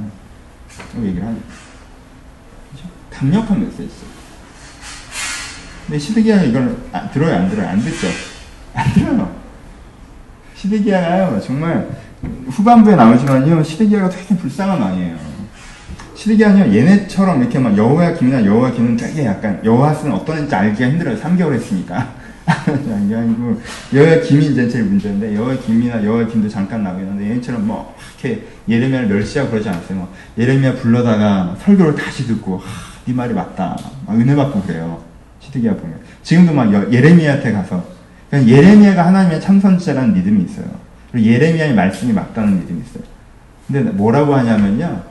[1.02, 1.38] 얘기를 하죠.
[3.12, 4.13] 강력한 메시지.
[5.94, 7.68] 근데 시드기야가 이걸 아, 들어요, 안 들어요?
[7.68, 8.08] 안 듣죠?
[8.74, 9.32] 안 들어요.
[10.56, 11.88] 시드기야가요, 정말
[12.48, 15.16] 후반부에 나오지만요, 시드기야가 되게 불쌍한 왕이에요.
[16.16, 21.16] 시드기야는요 얘네처럼 이렇게 막 여호와 김이나 여호와 김은 되게 약간 여호와스는 어떤 애인지 알기가 힘들어요.
[21.16, 22.16] 3개월 했으니까.
[23.06, 23.62] 이게 아니고
[23.94, 28.48] 여호와 김이 이제 제일 문제인데 여호와 김이나 여호와 김도 잠깐 나오긴 하는데 얘네처럼 뭐 이렇게
[28.68, 30.00] 예레미야를 멸시하고 그러지 않았어요.
[30.00, 32.64] 뭐 예레미야 불러다가 설교를 다시 듣고 하,
[33.06, 33.78] 네 말이 맞다.
[34.08, 35.13] 막 은혜 받고 그래요.
[35.54, 37.86] 시드기야 보면 지금도 막 예레미야한테 가서
[38.30, 40.66] 그러니까 예레미야가 하나님의 참선자라는 믿음이 있어요.
[41.12, 43.04] 그리고 예레미야의 말씀이 맞다는 믿음이 있어요.
[43.68, 45.04] 근데 뭐라고 하냐면요.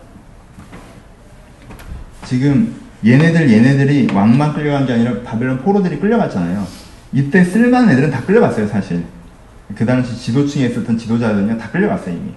[2.25, 2.75] 지금
[3.05, 6.67] 얘네들 얘네들이 왕만 끌려간 게 아니라 바벨론 포로들이 끌려갔잖아요.
[7.13, 9.05] 이때 쓸만한 애들은 다 끌려갔어요, 사실.
[9.75, 12.33] 그 당시 지도층에 있었던 지도자들은요, 다 끌려갔어요, 이미.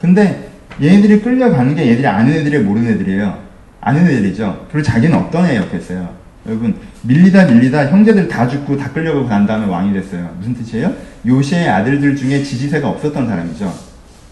[0.00, 3.38] 근데 얘네들이 끌려가는 게 얘들이 아는 애들이 모르는 애들이에요.
[3.80, 4.66] 아는 애들이죠.
[4.70, 6.08] 그리고 자기는 어떤 애였겠어요.
[6.46, 10.34] 여러분, 밀리다 밀리다 형제들 다 죽고 다 끌려가고 난 다음에 왕이 됐어요.
[10.38, 10.92] 무슨 뜻이에요?
[11.26, 13.72] 요시의 아들들 중에 지지세가 없었던 사람이죠.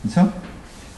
[0.03, 0.33] 그쵸?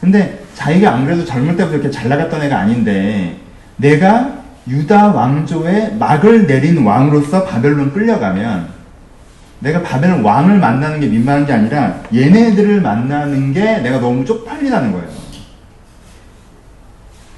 [0.01, 3.39] 근데 자기가 안 그래도 젊을 때부터 이렇게 잘 나갔던 애가 아닌데
[3.77, 8.69] 내가 유다 왕조의 막을 내린 왕으로서 바벨론 끌려가면
[9.61, 15.09] 내가 바벨론 왕을 만나는 게 민망한 게 아니라 얘네들을 만나는 게 내가 너무 쪽팔리다는 거예요.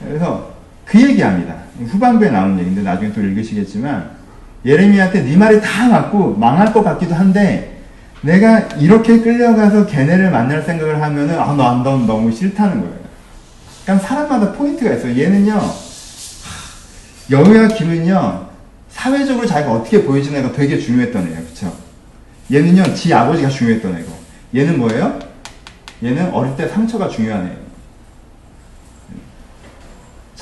[0.05, 0.50] 그래서
[0.91, 1.55] 그 얘기합니다.
[1.87, 4.11] 후반부에 나온 얘기인데 나중에 또 읽으시겠지만
[4.65, 7.81] 예레미야한테 네 말이 다 맞고 망할 것 같기도 한데
[8.23, 12.95] 내가 이렇게 끌려가서 걔네를 만날 생각을 하면은 아, 너, 너 너무 싫다는 거예요.
[13.85, 15.17] 그러니까 사람마다 포인트가 있어요.
[15.17, 15.61] 얘는요,
[17.31, 18.49] 여우야 김은요,
[18.91, 21.39] 사회적으로 자기가 어떻게 보여지는가 되게 중요했던 애예요.
[21.45, 21.73] 그쵸?
[22.53, 24.13] 얘는요, 지 아버지가 중요했던 애고.
[24.57, 25.19] 얘는 뭐예요?
[26.03, 27.70] 얘는 어릴 때 상처가 중요한 애예요.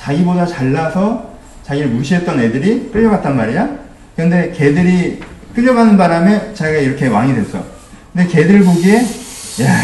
[0.09, 1.29] 자기보다 잘나서
[1.63, 3.69] 자기를 무시했던 애들이 끌려갔단 말이야?
[4.15, 5.19] 근데 걔들이
[5.53, 7.63] 끌려가는 바람에 자기가 이렇게 왕이 됐어.
[8.13, 9.75] 근데 걔들 보기에, 야,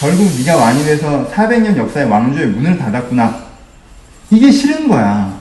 [0.00, 3.46] 결국 네가 왕이 돼서 400년 역사의 왕조의 문을 닫았구나.
[4.30, 5.38] 이게 싫은 거야.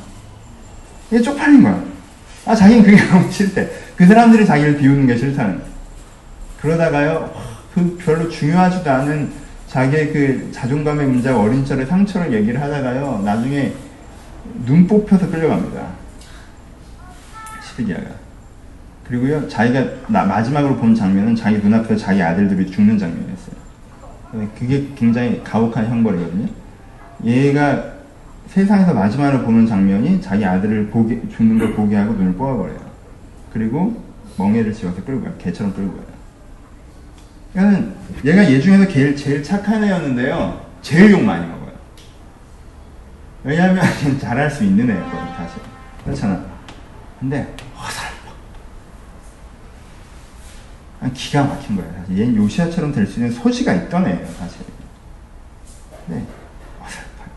[1.11, 1.83] 이게 쪽팔린 거야.
[2.45, 3.69] 아, 자기는 그게 너무 싫대.
[3.95, 5.61] 그 사람들이 자기를 비우는 게 싫다는.
[6.61, 7.29] 그러다가요,
[7.73, 9.31] 그 별로 중요하지도 않은
[9.67, 13.73] 자기의 그 자존감의 문제와 어린 시절의 상처를 얘기를 하다가요, 나중에
[14.65, 15.87] 눈 뽑혀서 끌려갑니다.
[17.63, 18.05] 시드기야가.
[19.07, 23.59] 그리고요, 자기가 나, 마지막으로 본 장면은 자기 눈앞에서 자기 아들들이 죽는 장면이었어요.
[24.57, 26.47] 그게 굉장히 가혹한 형벌이거든요.
[27.23, 27.93] 얘가
[28.47, 32.79] 세상에서 마지막으로 보는 장면이 자기 아들을 보게, 죽는 걸 보게 하고 눈을 뽑아버려요.
[33.51, 34.03] 그리고
[34.37, 35.33] 멍해를 지어서 끌고 가요.
[35.37, 36.05] 개처럼 끌고 가요.
[37.53, 37.91] 그러니까
[38.25, 40.61] 얘가 얘 중에서 제일, 제일 착한 애였는데요.
[40.81, 41.58] 제일 욕 많이 먹어요.
[43.43, 43.83] 왜냐하면
[44.19, 45.61] 잘할 수 있는 애였거든, 사실.
[46.03, 46.45] 그렇잖아.
[47.19, 48.19] 근데 화살팍.
[51.13, 51.91] 기가 막힌 거예요.
[51.99, 52.17] 사실.
[52.19, 54.61] 얘는 요시아처럼 될 수 있는 소지가 있던 애예요, 사실.
[56.07, 56.25] 네.
[56.79, 57.27] 화살팍.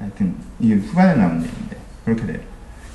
[0.00, 2.40] 하여튼 이게 후반에 나온 얘기인데 그렇게 돼요.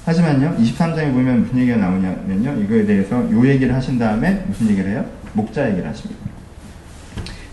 [0.05, 5.05] 하지만요, 23장에 보면 무슨 얘기가 나오냐면요, 이거에 대해서 요 얘기를 하신 다음에 무슨 얘기를 해요?
[5.34, 6.21] 목자 얘기를 하십니다.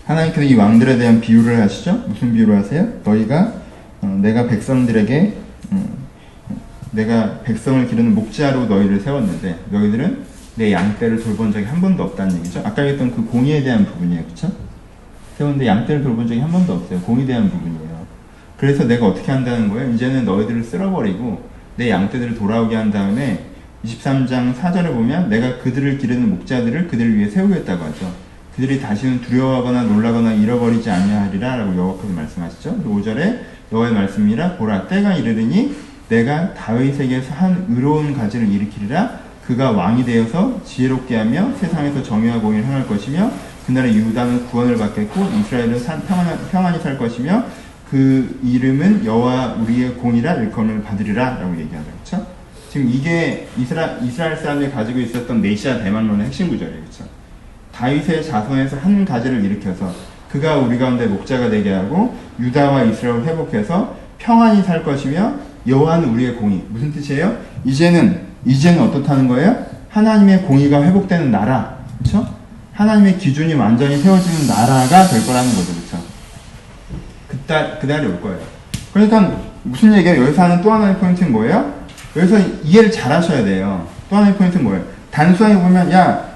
[0.07, 2.05] 하나님께서 이 왕들에 대한 비유를 하시죠?
[2.07, 2.87] 무슨 비유를 하세요?
[3.03, 3.53] 너희가
[4.01, 5.33] 어, 내가 백성들에게
[5.73, 5.87] 음,
[6.91, 12.61] 내가 백성을 기르는 목자로 너희를 세웠는데 너희들은 내 양떼를 돌본 적이 한 번도 없다는 얘기죠.
[12.63, 14.51] 아까 했던 그 공의에 대한 부분이에요, 그렇죠?
[15.37, 16.99] 세웠는데 양떼를 돌본 적이 한 번도 없어요.
[17.01, 18.07] 공에 대한 부분이에요.
[18.57, 19.91] 그래서 내가 어떻게 한다는 거예요?
[19.91, 23.43] 이제는 너희들을 쓸어버리고 내 양떼들을 돌아오게 한 다음에
[23.85, 28.26] 23장 4절을 보면 내가 그들을 기르는 목자들을 그들을 위해 세우겠다고 하죠.
[28.57, 32.83] 그들이 다시는 두려워하거나 놀라거나 잃어버리지 아니하리라 라고 여호와께서 말씀하시죠.
[32.83, 33.39] 5절에
[33.71, 35.75] 여호와의 말씀이라 보라 때가 이르르니
[36.09, 42.87] 내가 다윗에게서 한 의로운 가지를 일으키리라 그가 왕이 되어서 지혜롭게 하며 세상에서 정의와 공의를 행할
[42.87, 43.31] 것이며
[43.67, 47.43] 그날에 유다는 구원을 받겠고 이스라엘은 평안, 평안히 살 것이며
[47.91, 51.85] 그 이름은 여호와 우리의 공이라 일컬음을 받으리라 라고 얘기하죠.
[51.91, 52.27] 그렇죠?
[52.69, 56.81] 지금 이게 이스라, 이스라엘 사람들이 가지고 있었던 메시아 대망론의 핵심 구절이에요.
[56.81, 57.16] 그렇죠?
[57.77, 59.93] 다윗의 자손에서 한 가지를 일으켜서
[60.31, 65.33] 그가 우리 가운데 목자가 되게 하고 유다와 이스라엘을 회복해서 평안히 살 것이며
[65.67, 66.63] 여호와는 우리의 공의.
[66.69, 67.37] 무슨 뜻이에요?
[67.63, 69.65] 이제는 이제는 어떻다는 거예요?
[69.89, 71.77] 하나님의 공의가 회복되는 나라.
[71.99, 72.27] 그렇죠?
[72.73, 75.73] 하나님의 기준이 완전히 세워지는 나라가 될 거라는 거죠.
[75.73, 76.03] 그렇죠?
[77.27, 78.39] 그달 그날이 올 거예요.
[78.93, 80.23] 그러니까 무슨 얘기예요?
[80.23, 81.73] 여기서 하는 또 하나의 포인트는 뭐예요?
[82.15, 83.87] 여기서 이해를 잘 하셔야 돼요.
[84.09, 84.83] 또 하나의 포인트는 뭐예요?
[85.11, 86.26] 단순하게 보면 야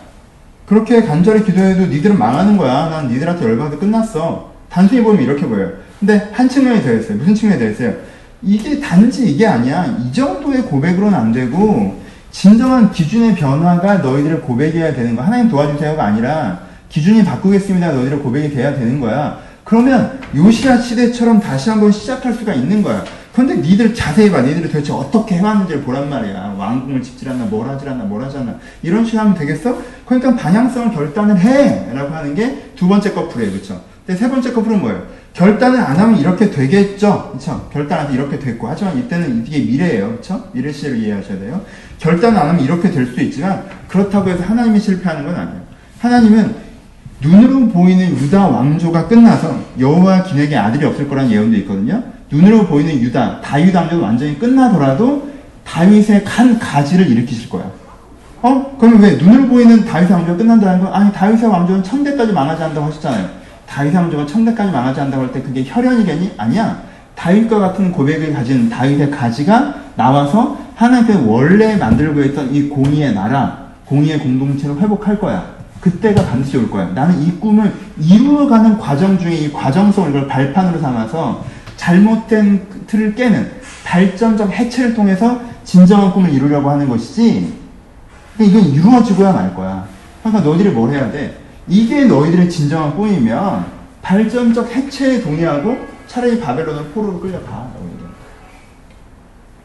[0.65, 2.89] 그렇게 간절히 기도해도 니들은 망하는 거야.
[2.89, 4.51] 난 니들한테 열받아서 끝났어.
[4.69, 5.71] 단순히 보면 이렇게 보여요.
[5.99, 7.17] 근데 한 측면이 더 있어요.
[7.17, 7.93] 무슨 측면이 더 있어요?
[8.41, 9.85] 이게 단지 이게 아니야.
[9.99, 15.21] 이 정도의 고백으로는 안 되고 진정한 기준의 변화가 너희들을 고백해야 되는 거.
[15.21, 17.91] 하나님 도와주세요가 아니라 기준이 바꾸겠습니다.
[17.91, 19.39] 너희들 고백이 돼야 되는 거야.
[19.63, 23.03] 그러면 요시아 시대처럼 다시 한번 시작할 수가 있는 거야.
[23.33, 24.41] 그런데 니들 자세히 봐.
[24.41, 26.55] 니들이 도대체 어떻게 해왔는지를 보란 말이야.
[26.57, 28.55] 왕궁을 짓질 않나, 뭘 하질 않나, 뭘 않나.
[28.83, 29.77] 이런 식으로 하면 되겠어?
[30.05, 31.93] 그러니까 방향성을 결단을 해!
[31.93, 33.51] 라고 하는 게 두 번째 커플이에요.
[33.51, 33.79] 그쵸?
[34.05, 35.03] 근데 세 번째 커플은 뭐예요?
[35.33, 37.31] 결단을 안 하면 이렇게 되겠죠?
[37.33, 37.69] 그쵸?
[37.71, 38.67] 결단 안 해서 이렇게 됐고.
[38.67, 40.15] 하지만 이때는 이게 미래예요.
[40.17, 40.49] 그쵸?
[40.51, 41.61] 미래 시를 이해하셔야 돼요.
[41.99, 45.61] 결단 안 하면 이렇게 될 수도 있지만, 그렇다고 해서 하나님이 실패하는 건 아니에요.
[45.99, 46.55] 하나님은
[47.21, 52.03] 눈으로 보이는 유다 왕조가 끝나서 여호와 기내게 아들이 없을 거라는 예언도 있거든요.
[52.31, 55.29] 눈으로 보이는 다윗 왕조가 완전히 끝나더라도
[55.65, 57.63] 다윗의 간 가지를 일으키실 거야.
[58.41, 58.75] 어?
[58.79, 63.29] 그럼 왜 눈으로 보이는 다윗의 왕조가 끝난다는 건 아니 다윗의 왕조는 천대까지 망하지 않다고 하셨잖아요.
[63.67, 66.31] 다윗의 왕조가 천대까지 망하지 않다고 할 때 그게 혈연이겠니?
[66.37, 66.81] 아니야.
[67.15, 74.19] 다윗과 같은 고백을 가진 다윗의 가지가 나와서 하나님께 원래 만들고 있던 이 공의의 나라, 공의의
[74.19, 75.45] 공동체를 회복할 거야.
[75.79, 76.87] 그때가 반드시 올 거야.
[76.95, 81.43] 나는 이 꿈을 이루어가는 과정 중에 이 과정성을 이걸 발판으로 삼아서
[81.81, 83.51] 잘못된 틀을 깨는
[83.83, 87.59] 발전적 해체를 통해서 진정한 꿈을 이루려고 하는 것이지.
[88.39, 89.87] 이건 이루어지고야 말 거야.
[90.21, 91.39] 그러니까 너희들이 뭘 해야 돼?
[91.67, 93.65] 이게 너희들의 진정한 꿈이면
[94.03, 97.67] 발전적 해체에 동의하고 차라리 바벨론을 포로로 끌려가.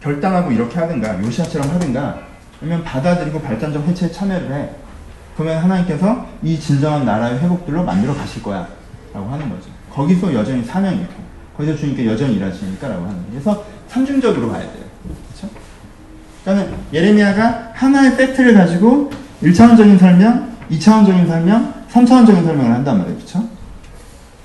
[0.00, 2.18] 결단하고 이렇게 하든가, 요시아처럼 하든가,
[2.62, 4.70] 아니면 받아들이고 발전적 해체에 참여를 해.
[5.36, 8.66] 그러면 하나님께서 이 진정한 나라의 회복들로 만들어 가실 거야.
[9.12, 9.68] 라고 하는 거죠.
[9.92, 11.25] 거기서 여전히 사명이 있고,
[11.56, 13.16] 거기서 주님께 여전히 일하시니까 라고 하는.
[13.30, 14.84] 그래서 삼중적으로 봐야 돼요.
[15.28, 15.54] 그렇죠?
[16.44, 19.10] 그러니까 예레미야가 하나의 팩트를 가지고
[19.42, 23.16] 1차원적인 설명, 2차원적인 설명, 3차원적인 설명을 한단 말이에요.
[23.16, 23.48] 그렇죠?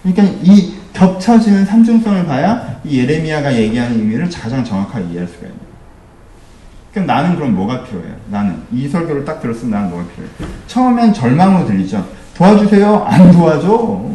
[0.03, 5.59] 그러니까 이 겹쳐지는 삼중성을 봐야 이 예레미야가 얘기하는 의미를 가장 정확하게 이해할 수가 있는.
[6.93, 8.15] 그럼 나는 그럼 뭐가 필요해요?
[8.29, 10.29] 나는 이 설교를 딱 들었으면 나는 뭐가 필요해?
[10.67, 12.05] 처음엔 절망으로 들리죠.
[12.35, 13.05] 도와주세요.
[13.05, 14.11] 안 도와줘.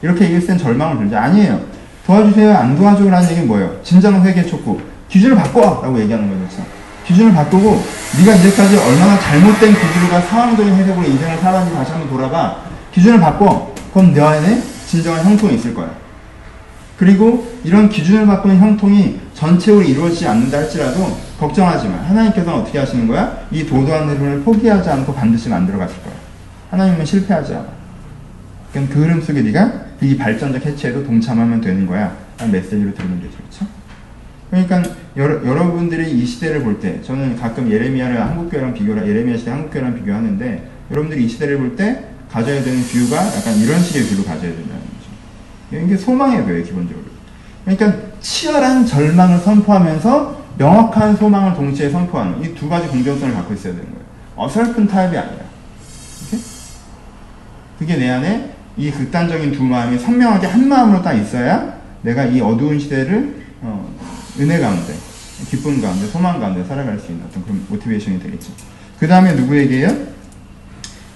[0.00, 1.16] 이렇게 얘기했을 땐 절망으로 들리죠.
[1.16, 1.73] 아니에요.
[2.06, 2.54] 도와주세요.
[2.54, 3.82] 안 도와줘라는 얘기는 뭐예요?
[3.82, 4.80] 진정한 회개 촉구.
[5.08, 5.80] 기준을 바꿔!
[5.82, 6.40] 라고 얘기하는 거죠.
[6.40, 6.70] 그렇죠?
[7.06, 7.82] 기준을 바꾸고
[8.18, 12.56] 네가 이제까지 얼마나 잘못된 기준과 상황적인 해석으로 인생을 살았는지 다시 한번 돌아봐.
[12.92, 13.72] 기준을 바꿔.
[13.92, 15.90] 그럼 내 안에 진정한 형통이 있을 거야.
[16.98, 21.96] 그리고 이런 기준을 바꾸는 형통이 전체로 이루어지지 않는다 할지라도 걱정하지 마.
[22.08, 23.38] 하나님께서는 어떻게 하시는 거야?
[23.50, 26.14] 이 도도한 흐름을 포기하지 않고 반드시 만들어 가실 거야.
[26.70, 27.66] 하나님은 실패하지 않아.
[28.72, 29.72] 그럼 그 흐름 속에 네가
[30.04, 32.14] 이 발전적 해체에도 동참하면 되는 거야.
[32.38, 33.36] 라는 메시지로 들으면 되죠.
[33.38, 33.66] 그렇죠?
[34.50, 34.82] 그러니까
[35.16, 40.68] 여러, 여러분들이 이 시대를 볼 때 저는 가끔 예레미야를 한국교회랑 비교를 예레미야 시대 한국교회랑 비교하는데
[40.90, 45.84] 여러분들이 이 시대를 볼 때 가져야 되는 view가 약간 이런 식의 view로 가져야 된다는 거죠.
[45.84, 47.04] 이게 소망의 view예요, 기본적으로.
[47.64, 53.88] 그러니까 치열한 절망을 선포하면서 명확한 소망을 동시에 선포하는 이 두 가지 공정성을 갖고 있어야 되는
[53.90, 54.04] 거예요.
[54.36, 55.44] 어설픈 타협이 아니라.
[57.78, 62.78] 그게 내 안에 이 극단적인 두 마음이 선명하게 한 마음으로 딱 있어야 내가 이 어두운
[62.78, 63.88] 시대를 어,
[64.40, 64.92] 은혜 가운데,
[65.48, 68.52] 기쁨 가운데, 소망 가운데 살아갈 수 있는 어떤 그런 모티베이션이 되겠죠.
[68.98, 69.88] 그 다음에 누구에게요?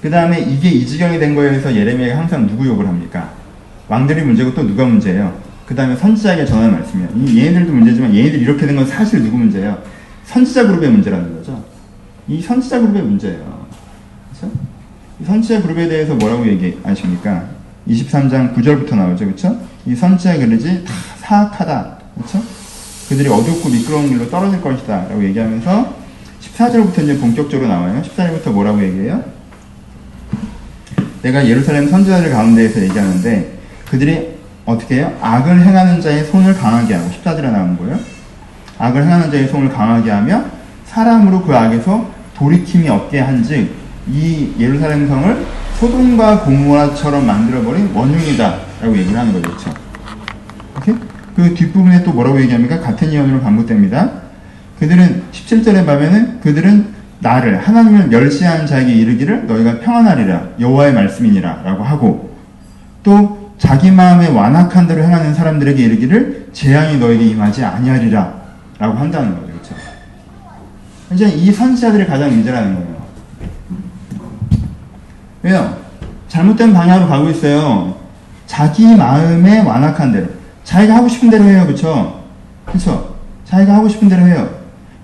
[0.00, 3.32] 그 다음에 이게 이 지경이 된 거에 대해서 예레미야가 항상 누구 욕을 합니까?
[3.88, 5.36] 왕들이 문제고 또 누가 문제예요?
[5.66, 7.10] 그 다음에 선지자에게 전하는 말씀이에요.
[7.16, 9.82] 이 얘네들도 문제지만 얘네들 이렇게 된 건 사실 누구 문제예요?
[10.24, 11.62] 선지자 그룹의 문제라는 거죠.
[12.28, 13.57] 이 선지자 그룹의 문제예요.
[15.24, 17.44] 선지자 그룹에 대해서 뭐라고 얘기하십니까?
[17.88, 19.24] 23장 9절부터 나오죠.
[19.24, 19.60] 그렇죠?
[19.86, 21.98] 이 선지자 그릇이 다 사악하다.
[22.14, 22.42] 그렇죠?
[23.08, 25.06] 그들이 어둡고 미끄러운 길로 떨어질 것이다.
[25.08, 25.96] 라고 얘기하면서
[26.40, 28.02] 14절부터 이제 본격적으로 나와요.
[28.02, 29.24] 14절부터 뭐라고 얘기해요?
[31.22, 33.58] 내가 예루살렘 선지자들 가운데에서 얘기하는데
[33.90, 35.16] 그들이 어떻게 해요?
[35.20, 37.98] 악을 행하는 자의 손을 강하게 하고 14절에 나오는 거예요.
[38.78, 40.44] 악을 행하는 자의 손을 강하게 하며
[40.84, 43.77] 사람으로 그 악에서 돌이킴이 없게 한즉
[44.10, 45.46] 이 예루살렘 성을
[45.78, 49.50] 소돔과 고모라처럼 만들어버린 원흉이다 라고 얘기를 하는 거죠.
[49.50, 49.74] 그렇죠?
[50.76, 50.94] 오케이?
[51.36, 52.80] 그 뒷부분에 또 뭐라고 얘기합니까?
[52.80, 54.10] 같은 예언으로 반복됩니다.
[54.80, 62.36] 그들은 17절에 보면은 그들은 나를 하나님을 멸시한 자에게 이르기를 너희가 평안하리라 여호와의 말씀이니라 라고 하고
[63.02, 68.34] 또 자기 마음에 완악한 대로 행하는 사람들에게 이르기를 재앙이 너에게 임하지 아니하리라
[68.78, 69.46] 라고 한다는 거죠.
[69.48, 69.74] 그렇죠?
[71.12, 72.97] 이제 이 선지자들이 가장 문제라는 거예요.
[75.42, 75.78] 왜요?
[76.28, 77.96] 잘못된 방향으로 가고 있어요.
[78.46, 80.26] 자기 마음에 완악한 대로.
[80.64, 81.64] 자기가 하고 싶은 대로 해요.
[81.66, 82.24] 그쵸?
[82.66, 83.16] 그쵸?
[83.44, 84.48] 자기가 하고 싶은 대로 해요.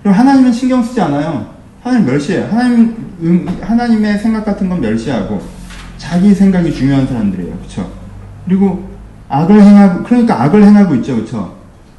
[0.03, 1.53] 그리고 하나님은 신경 쓰지 않아요.
[1.81, 2.47] 하나님 멸시해요.
[2.51, 5.41] 하나님, 음, 하나님의 생각 같은 건 멸시하고,
[5.97, 7.57] 자기 생각이 중요한 사람들이에요.
[7.59, 7.91] 그쵸?
[8.45, 8.87] 그리고
[9.29, 11.15] 악을 행하고, 그러니까 악을 행하고 있죠.
[11.15, 11.55] 그쵸?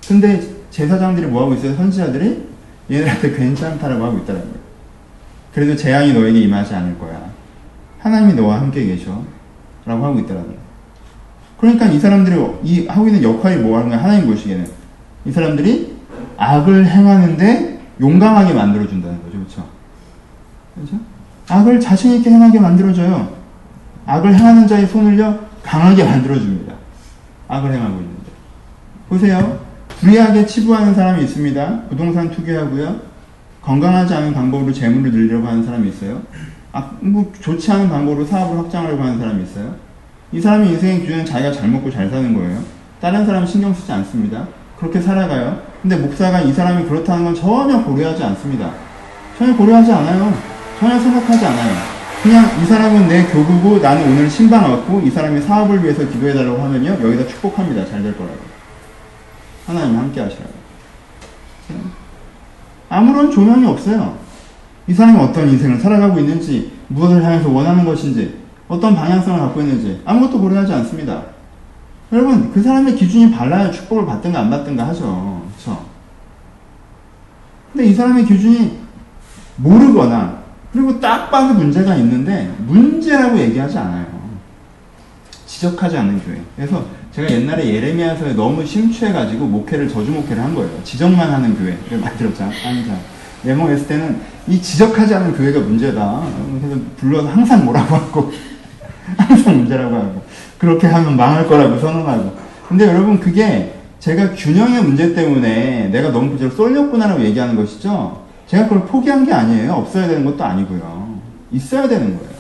[0.07, 1.75] 근데 제사장들이 뭐하고 있어요?
[1.75, 2.46] 선지자들이
[2.90, 4.57] 얘네한테 괜찮다라고 하고 있다는 거예요.
[5.55, 7.25] 그래도 재앙이 너에게 임하지 않을 거야.
[8.06, 9.20] 하나님이 너와 함께 계셔.
[9.84, 10.66] 라고 하고 거예요.
[11.58, 14.02] 그러니까 이 사람들이 이 하고 있는 역할이 뭐 하는 거야?
[14.02, 14.66] 하나님 보시기에는.
[15.24, 15.96] 이 사람들이
[16.36, 19.38] 악을 행하는데 용감하게 만들어준다는 거죠.
[19.38, 19.68] 그렇죠?
[20.74, 20.98] 그렇죠?
[21.48, 23.34] 악을 자신있게 행하게 만들어줘요.
[24.06, 26.74] 악을 행하는 자의 손을요, 강하게 만들어줍니다.
[27.48, 28.30] 악을 행하고 있는데.
[29.08, 29.60] 보세요.
[30.00, 31.82] 불의하게 치부하는 사람이 있습니다.
[31.88, 33.00] 부동산 투기하고요.
[33.62, 36.22] 건강하지 않은 방법으로 재물을 늘려고 하는 사람이 있어요.
[36.77, 39.74] 아, 뭐 좋지 않은 방법으로 사업을 확장하려고 하는 사람이 있어요.
[40.31, 42.62] 이 사람의 인생의 기준은 자기가 잘 먹고 잘 사는 거예요.
[43.01, 44.47] 다른 사람은 신경 쓰지 않습니다.
[44.79, 45.62] 그렇게 살아가요.
[45.81, 48.72] 근데 목사가 이 사람이 그렇다는 건 전혀 고려하지 않습니다.
[49.39, 50.35] 전혀 고려하지 않아요.
[50.79, 51.74] 전혀 생각하지 않아요.
[52.22, 56.91] 그냥 이 사람은 내 교구고 나는 오늘 신방 왔고 이 사람의 사업을 위해서 기도해달라고 하면요.
[56.91, 57.87] 여기다 축복합니다.
[57.87, 58.37] 잘 될 거라고.
[59.66, 60.51] 하나님 함께 하시라고.
[62.91, 64.26] 아무런 조명이 없어요.
[64.89, 68.37] 이 사람이 어떤 인생을 살아가고 있는지 무엇을 향해서 원하는 것인지,
[68.68, 71.22] 어떤 방향성을 갖고 있는지 아무것도 고려하지 않습니다.
[72.12, 75.43] 여러분, 그 사람의 기준이 발라야 축복을 받든가 안 받든가 하죠.
[75.57, 75.84] 그렇죠?
[77.72, 78.78] 근데 이 사람의 기준이
[79.57, 80.39] 모르거나
[80.72, 84.07] 그리고 딱 봐도 문제가 있는데 문제라고 얘기하지 않아요.
[85.47, 86.41] 지적하지 않는 교회.
[86.55, 90.70] 그래서 제가 옛날에 예레미야서에 너무 심취해가지고 목회를 저주 목회를 한 거예요.
[90.84, 92.53] 지적만 하는 교회를 만들었잖아.
[92.62, 92.99] 항상.
[93.45, 96.22] 예몽했을 때는 이 지적하지 않는 교회가 문제다.
[96.61, 98.32] 그래서 불러서 항상 뭐라고 하고
[99.16, 100.22] 항상 문제라고 하고
[100.59, 102.37] 그렇게 하면 망할 거라고 선언하고.
[102.68, 108.24] 근데 여러분 그게 제가 균형의 문제 때문에 내가 너무 그저 쏠렸구나라고 얘기하는 것이죠.
[108.47, 109.72] 제가 그걸 포기한 게 아니에요.
[109.72, 111.16] 없어야 되는 것도 아니고요.
[111.53, 112.37] 있어야 되는 거예요.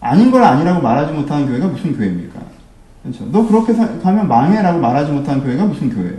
[0.00, 2.40] 아닌 걸 아니라고 말하지 못하는 교회가 무슨 교회입니까?
[3.02, 3.24] 그렇죠.
[3.30, 6.18] 너 그렇게 사, 가면 망해라고 말하지 못하는 교회가 무슨 교회예요?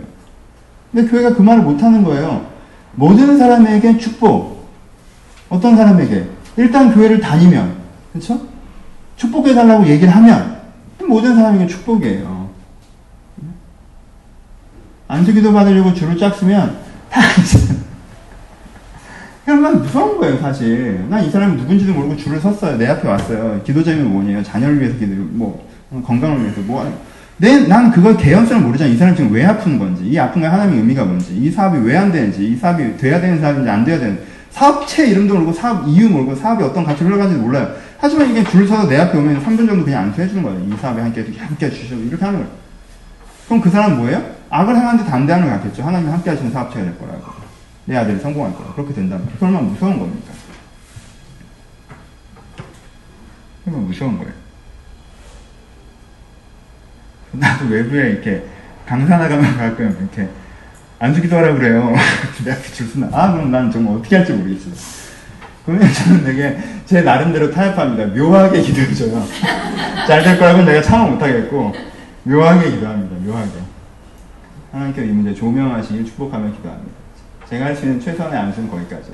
[0.92, 2.51] 근데 교회가 그 말을 못하는 거예요.
[2.94, 4.68] 모든 사람에게 축복.
[5.48, 6.26] 어떤 사람에게?
[6.56, 7.76] 일단 교회를 다니면,
[8.12, 8.40] 그렇죠?
[9.16, 10.60] 축복해달라고 얘기를 하면
[11.06, 12.50] 모든 사람에게 축복이에요.
[15.08, 16.76] 안수기도 받으려고 줄을 짝 쓰면
[17.10, 17.20] 다
[19.44, 21.04] 그냥 무서운 거예요, 사실.
[21.10, 22.78] 난 이 사람이 누군지도 모르고 줄을 섰어요.
[22.78, 23.60] 내 앞에 왔어요.
[23.64, 24.42] 기도 제목이 뭐냐요?
[24.42, 25.68] 자녀를 위해서 기도, 뭐,
[26.06, 26.90] 건강을 위해서, 뭐.
[27.42, 28.88] 내, 난 그걸 개연성을 모르잖아.
[28.88, 31.96] 이 사람이 지금 왜 아픈 건지, 이 아픈 거 하나님의 의미가 뭔지, 이 사업이 왜
[31.96, 36.08] 안 되는지, 이 사업이 돼야 되는 사업인지 안 돼야 되는 사업체 이름도 모르고, 사업 이유
[36.08, 37.74] 모르고, 사업이 어떤 가치로 흘러가는지 몰라요.
[37.98, 40.60] 하지만 이게 줄 서서 내 앞에 오면 3분 정도 그냥 안수해주는 거예요.
[40.60, 42.54] 이 사업에 함께, 함께 해주시고, 이렇게 하는 거예요.
[43.46, 44.24] 그럼 그 사람은 뭐예요?
[44.48, 45.82] 악을 행하는데 담대함을 갖겠죠.
[45.82, 47.24] 하나님이 함께 하시는 사업체가 될 거라고.
[47.86, 48.72] 내 아들이 성공할 거야.
[48.74, 50.32] 그렇게 된다면 그 얼마나 무서운 겁니까?
[53.66, 54.41] 얼마나 무서운 거예요.
[57.32, 58.44] 나도 외부에 이렇게
[58.86, 60.28] 강사 나가면 가끔 이렇게
[60.98, 61.92] 안주기도 하라 그래요.
[62.44, 63.08] 내 앞에 줄 서나.
[63.12, 64.74] 아, 그럼 난 정말 어떻게 할지 모르겠어요.
[65.64, 68.06] 그러면 저는 되게 제 나름대로 타협합니다.
[68.14, 69.24] 묘하게 기도해줘요.
[70.06, 71.72] 잘 될 거라고 내가 참아 못하겠고,
[72.24, 73.16] 묘하게 기도합니다.
[73.24, 73.50] 묘하게.
[74.72, 76.92] 하나님께서 이 문제 조명하시길 축복하며 기도합니다.
[77.48, 79.10] 제가 할 수 있는 최선의 안수는 거기까지.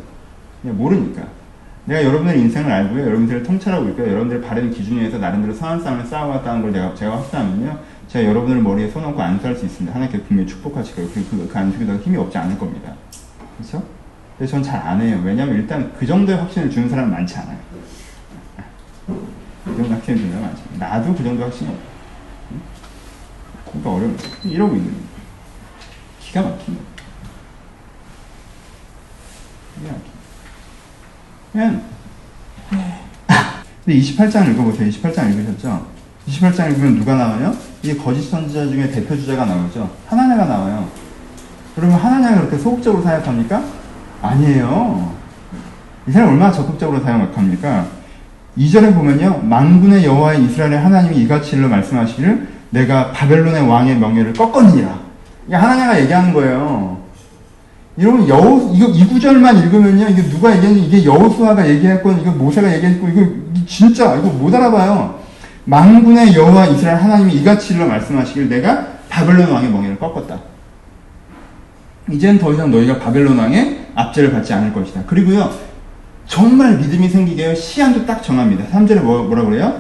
[0.63, 1.23] 그냥 모르니까.
[1.85, 3.03] 내가 여러분들의 인생을 알고요.
[3.07, 4.09] 여러분들을 통찰하고 있고요.
[4.09, 7.79] 여러분들의 바른 기준에 의해서 나름대로 선한 싸움을 싸워왔다는 걸 내가, 제가 확신하면요.
[8.09, 9.95] 제가 여러분들 머리에 손 얹고 안수할 수 있습니다.
[9.95, 11.11] 하나님께서 분명히 축복하실 거예요.
[11.13, 12.95] 그, 그, 그 안수기도 힘이 없지 않을 겁니다.
[13.59, 13.85] 그렇죠?
[14.39, 15.21] 근데 전 잘 안 해요.
[15.25, 17.59] 왜냐면 일단 그 정도의 확신을 주는 사람은 많지 않아요.
[19.07, 20.79] 그 정도 확신을 주는 사람은 많지 않아요.
[20.79, 21.89] 나도 그 정도 확신이 없어요.
[23.67, 25.09] 그러니까 어려운 이러고 있는 거예요.
[26.21, 26.89] 기가 막힌 거예요.
[31.53, 31.83] 그냥
[33.85, 34.89] 근데 28장 읽어보세요.
[34.91, 35.98] 28장 읽으셨죠?
[36.29, 37.55] 28장 읽으면 누가 나와요?
[37.83, 39.91] 이게 거짓 선지자 중에 대표 주자가 나오죠.
[40.07, 40.89] 하나냐가 나와요.
[41.75, 43.63] 그러면 하나냐가 그렇게 소극적으로 사역합니까?
[44.21, 45.13] 아니에요.
[46.07, 47.87] 이 사람 얼마나 적극적으로 사용합니까?
[48.57, 49.43] 2절에 보면요.
[49.45, 54.99] 만군의 여호와의 이스라엘의 하나님이 이같이 일러 말씀하시기를 내가 바벨론의 왕의 명예를 꺾었니라.
[55.47, 56.99] 이게 하나냐가 얘기하는 거예요.
[58.01, 63.09] 여러분 여호 이거 이 구절만 읽으면요 이게 누가 얘기했는지 이게 여호수아가 얘기했고 이거 모세가 얘기했고
[63.09, 63.27] 이거
[63.67, 65.18] 진짜 이거 못 알아봐요.
[65.69, 70.41] 만군의 여호와 이스라엘 하나님이 이같이 일러 말씀하시길 내가 바벨론 왕의 멍에를 꺾었다.
[72.11, 75.03] 이젠 더 이상 너희가 바벨론 왕의 압제를 받지 않을 것이다.
[75.07, 75.51] 그리고요
[76.27, 78.65] 정말 믿음이 생기게 시한도 딱 정합니다.
[78.67, 79.79] 3절에 뭐, 뭐라 그래요?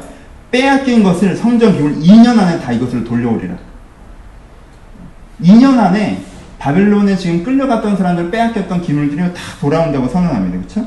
[0.51, 3.55] 빼앗긴 것을 성전 기물 2년 안에 다 이것을 돌려오리라.
[5.43, 6.22] 2년 안에
[6.59, 10.59] 바벨론에 지금 끌려갔던 사람들 빼앗겼던 기물들이 다 돌아온다고 선언합니다.
[10.59, 10.86] 그쵸?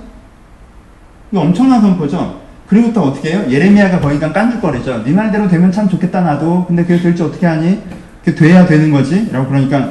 [1.32, 2.42] 이거 엄청난 선포죠?
[2.72, 3.44] 그리고 또 어떻게 해요?
[3.50, 5.04] 예레미야가 거기가 깐죽거리죠.
[5.04, 6.64] 네 말대로 되면 참 좋겠다 나도.
[6.68, 7.82] 근데 그게 될지 어떻게 하니?
[8.24, 9.30] 그게 돼야 되는 거지?
[9.30, 9.90] 라고 그러니까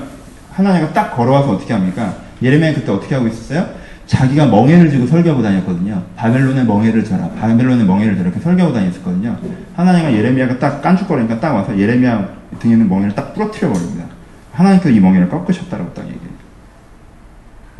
[0.51, 2.15] 하나님가 딱 걸어와서 어떻게 합니까?
[2.43, 3.69] 예레미야 그때 어떻게 하고 있었어요?
[4.07, 6.03] 자기가 멍해를 지고 설교하고 다녔거든요.
[6.17, 7.29] 바벨론의 멍해를 져라.
[7.39, 8.17] 바벨론의 멍해를.
[8.17, 9.37] 이렇게 설교하고 다녔었거든요.
[9.77, 14.07] 하나님과 예레미야가 딱 깐죽거리니까 딱 와서 예레미야 등에 있는 멍해를 딱 부러뜨려 버립니다.
[14.55, 16.31] 하나님께서 이 멍에를 꺾으셨다라고 딱 얘기해요.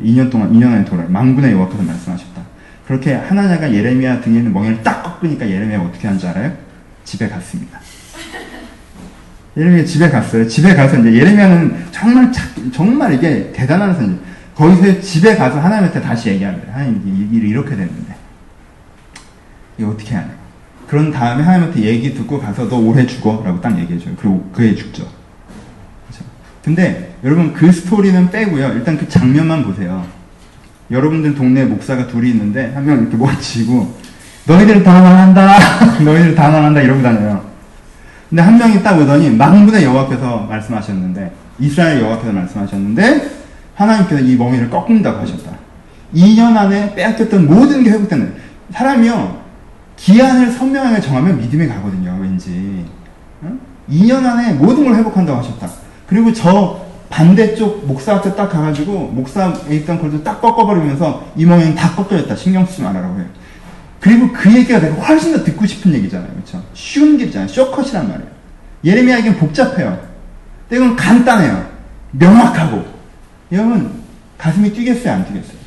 [0.03, 2.50] 2년 동안, 2년 안에 돌아 망군의 여호와께서 말씀하셨다.
[2.91, 6.53] 그렇게 하나냐가 예레미야 등에 있는 멍에를 딱 꺾으니까 예레미야가 어떻게 하는 줄 알아요?
[7.05, 7.79] 집에 갔습니다.
[9.57, 10.49] 예레미야 집에 갔어요.
[10.49, 12.33] 집에 가서 이제 예레미야는 정말
[12.73, 14.19] 정말 이게 대단한 선지.
[14.57, 16.73] 거기서 집에 가서 하나님한테 다시 얘기합니다.
[16.73, 18.17] 하나님 이 일이 이렇게 됐는데
[19.79, 20.31] 이거 어떻게 하냐?
[20.89, 24.17] 그런 다음에 하나님한테 얘기 듣고 가서 너 올해 죽어라고 딱 얘기해줘요.
[24.17, 25.09] 그리고 그해 죽죠.
[26.65, 28.73] 근데 여러분 그 스토리는 빼고요.
[28.73, 30.05] 일단 그 장면만 보세요.
[30.91, 33.95] 여러분들 동네 목사가 둘이 있는데 한 명 이렇게 멋지고
[34.47, 35.57] 너희들 다 망한다.
[36.05, 37.45] 너희들 다 망한다 이러고 다녀요.
[38.29, 43.31] 근데 한 명이 딱 오더니 망군의 여호와께서 말씀하셨는데 이스라엘 여호와께서 말씀하셨는데
[43.75, 45.51] 하나님께서 이 멍에를 꺾는다고 하셨다.
[46.15, 48.35] 2년 안에 빼앗겼던 모든 게 회복되는
[48.73, 49.41] 사람이요.
[49.97, 52.85] 기한을 선명하게 정하면 믿음이 가거든요, 왠지.
[53.43, 53.61] 응?
[53.91, 55.69] 2년 안에 모든 걸 회복한다고 하셨다.
[56.07, 56.81] 그리고 저
[57.11, 62.35] 반대쪽 목사한테 딱 가가지고 목사에 있던 걸도 딱 꺾어버리면서 이 모양이 다 꺾여졌다.
[62.37, 63.27] 신경 쓰지 말아라고 해요.
[64.01, 66.33] 그리고 그 얘기가 내가 훨씬 더 듣고 싶은 얘기잖아요.
[66.33, 66.65] 그렇죠?
[66.73, 67.49] 쉬운 길이잖아요.
[67.49, 68.31] 쇼컷이란 말이에요.
[68.85, 70.09] 예레미야에겐 복잡해요.
[70.73, 71.69] 이건 간단해요.
[72.13, 72.85] 명확하고.
[73.53, 74.01] 여러분
[74.39, 75.13] 가슴이 뛰겠어요?
[75.13, 75.59] 안 뛰겠어요?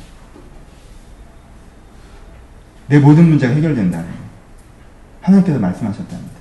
[2.88, 4.06] 내 모든 문제가 해결된다는
[5.20, 6.34] 하나님께서 말씀하셨다는데.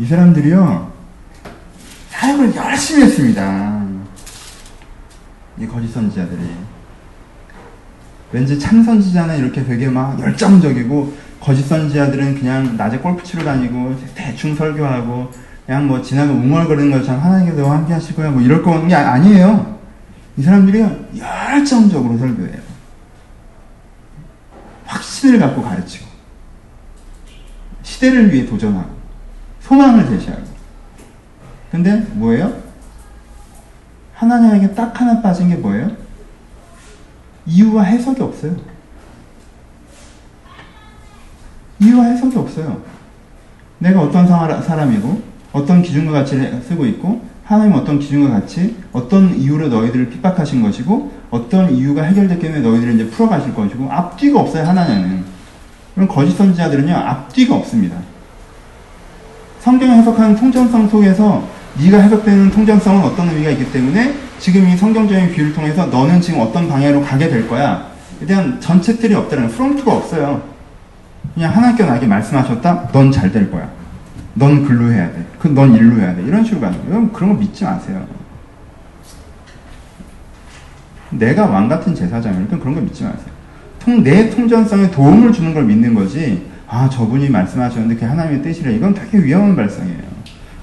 [0.00, 0.92] 이 사람들이요,
[2.18, 3.86] 사역을 열심히 했습니다.
[5.56, 6.40] 이 거짓 선지자들이.
[8.32, 14.56] 왠지 참 선지자는 이렇게 되게 막 열정적이고, 거짓 선지자들은 그냥 낮에 골프 치러 다니고, 대충
[14.56, 15.30] 설교하고,
[15.64, 19.78] 그냥 뭐 지나가 웅얼거리는 것처럼 하나님께서 함께 거야, 뭐 이럴 거는 게 아니에요.
[20.36, 22.60] 이 사람들이요, 열정적으로 설교해요.
[24.86, 26.04] 확신을 갖고 가르치고,
[27.84, 28.90] 시대를 위해 도전하고,
[29.60, 30.57] 소망을 제시하고.
[31.70, 32.52] 근데 뭐예요?
[34.14, 35.90] 하나님에게 딱 하나 빠진 게 뭐예요?
[37.46, 38.56] 이유와 해석이 없어요.
[41.80, 42.82] 이유와 해석이 없어요.
[43.78, 50.10] 내가 어떤 사람이고, 어떤 기준과 가치를 쓰고 있고, 하나님 어떤 기준과 같이, 어떤 이유로 너희들을
[50.10, 55.24] 핍박하신 것이고, 어떤 이유가 해결됐기 때문에 너희들을 이제 풀어가실 것이고, 앞뒤가 없어요, 하나님은.
[55.94, 57.96] 그럼 거짓 선지자들은요, 앞뒤가 없습니다.
[59.60, 65.52] 성경 해석하는 통전성 속에서 네가 해석되는 통전성은 어떤 의미가 있기 때문에 지금 이 성경적인 비유를
[65.52, 67.88] 통해서 너는 지금 어떤 방향으로 가게 될 거야.
[68.20, 70.42] 에 대한 전책들이 없다는 프롬프가 없어요.
[71.34, 72.88] 그냥 하나님께서 나에게 말씀하셨다.
[72.92, 73.68] 넌 잘 될 거야.
[74.34, 75.24] 넌 글로 해야 돼.
[75.38, 76.22] 그넌 일로 해야 돼.
[76.22, 77.08] 이런 식으로 가는 거예요.
[77.10, 78.04] 그런 거 믿지 마세요.
[81.10, 83.26] 내가 왕 같은 제사장이니까 그런 거 믿지 마세요.
[83.78, 86.46] 통, 내 통전성에 도움을 주는 걸 믿는 거지.
[86.66, 88.74] 아, 저분이 말씀하셨는데 그게 하나님의 뜻이래.
[88.74, 90.17] 이건 되게 위험한 발상이에요.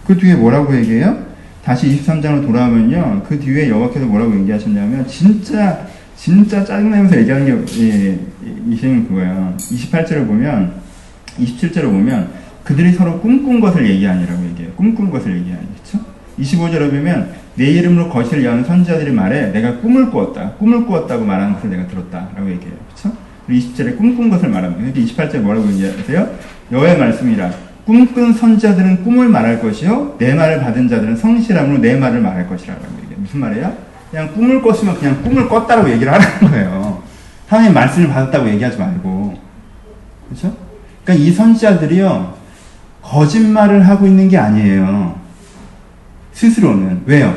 [0.05, 1.25] 그 뒤에 뭐라고 얘기해요?
[1.63, 3.23] 다시 23장으로 돌아오면요.
[3.27, 8.19] 그 뒤에 여호와께서 뭐라고 얘기하셨냐면 진짜 진짜 짜증나면서 얘기하는 게 예,
[8.69, 9.53] 이시는 그거예요.
[9.57, 10.73] 28절을 보면
[11.39, 12.29] 27절을 보면
[12.63, 14.73] 그들이 서로 꿈꾼 것을 얘기하니라고 얘기해요.
[14.73, 15.67] 꿈꾼 것을 얘기하니.
[15.73, 16.05] 그렇죠?
[16.39, 20.51] 25절에 보면 내 이름으로 거실을 여는 선지자들이 말해 내가 꿈을 꾸었다.
[20.53, 22.75] 꿈을 꾸었다고 말하는 것을 내가 들었다라고 얘기해요.
[22.87, 23.17] 그렇죠?
[23.49, 24.99] 20절에 꿈꾼 것을 말합니다.
[24.99, 26.29] 28절에 뭐라고 얘기하세요?
[26.71, 27.51] 여호와의 말씀이라
[27.85, 33.19] 꿈꾼 선자들은 꿈을 말할 것이요 내 말을 받은 자들은 성실함으로 내 말을 말할 것이라고 얘기해요.
[33.19, 33.73] 무슨 말이에요?
[34.09, 37.03] 그냥 꿈을 꿨으면 그냥 꿈을 꿨다고 얘기를 하라는 거예요.
[37.47, 39.37] 하나님 말씀을 받았다고 얘기하지 말고
[40.27, 40.55] 그렇죠?
[41.03, 42.33] 그러니까 이 선지자들이요
[43.03, 45.19] 거짓말을 하고 있는 게 아니에요.
[46.33, 47.35] 스스로는 왜요?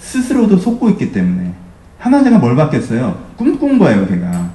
[0.00, 1.52] 스스로도 속고 있기 때문에
[1.98, 3.16] 하나님가 뭘 받겠어요?
[3.36, 4.50] 꿈꾼 거예요, 걔가.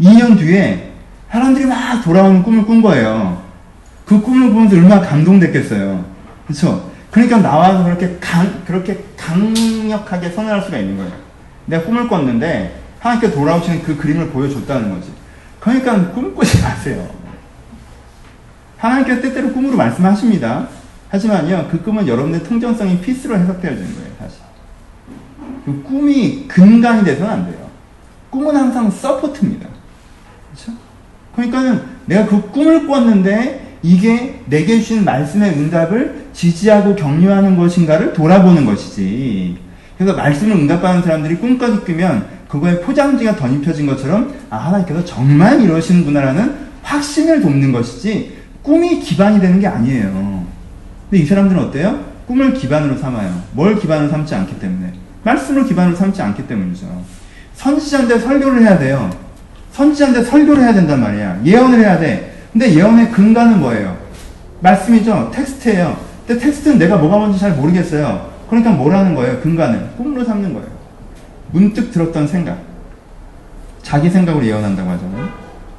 [0.00, 0.92] 2년 뒤에
[1.30, 3.42] 사람들이 막 돌아오는 꿈을 꾼 거예요.
[4.04, 6.04] 그 꿈을 보면서 얼마나 감동됐겠어요.
[6.46, 6.90] 그렇죠?
[7.10, 11.12] 그러니까 나와서 그렇게 강, 그렇게 강력하게 선언할 수가 있는 거예요.
[11.66, 15.12] 내가 꿈을 꿨는데 하나님께 돌아오시는 그 그림을 보여줬다는 거지.
[15.60, 17.08] 그러니까 꿈 꾸지 마세요.
[18.76, 20.68] 하나님께서 때때로 꿈으로 말씀하십니다.
[21.08, 24.40] 하지만요, 그 꿈은 여러분의 통전성이 피스로 해석되어지는 거예요, 사실.
[25.64, 27.70] 그 꿈이 근간이 돼서는 안 돼요.
[28.30, 29.68] 꿈은 항상 서포트입니다.
[30.52, 30.78] 그렇죠?
[31.34, 39.58] 그러니까는 내가 그 꿈을 꿨는데 이게 내게 주신 말씀의 응답을 지지하고 격려하는 것인가를 돌아보는 것이지.
[39.98, 47.42] 그래서 말씀을 응답하는 사람들이 꿈까지 꾸면 그거에 포장지가 덧입혀진 것처럼 아 하나님께서 정말 이러시는구나라는 확신을
[47.42, 50.46] 돕는 것이지 꿈이 기반이 되는 게 아니에요.
[51.10, 52.06] 근데 이 사람들은 어때요?
[52.26, 53.42] 꿈을 기반으로 삼아요.
[53.52, 54.94] 뭘 기반으로 삼지 않기 때문에.
[55.24, 56.86] 말씀을 기반으로 삼지 않기 때문이죠.
[57.52, 59.10] 선지자인데 설교를 해야 돼요.
[59.72, 61.40] 선지자인데 설교를 해야 된단 말이야.
[61.44, 62.33] 예언을 해야 돼.
[62.54, 63.96] 근데 예언의 근간은 뭐예요?
[64.60, 65.32] 말씀이죠.
[65.34, 65.98] 텍스트예요.
[66.24, 68.30] 근데 텍스트는 내가 뭐가 뭔지 잘 모르겠어요.
[68.48, 69.40] 그러니까 뭐라는 거예요?
[69.40, 70.68] 근간은 꿈으로 삼는 거예요.
[71.50, 72.58] 문득 들었던 생각.
[73.82, 75.28] 자기 생각으로 예언한다고 하잖아요.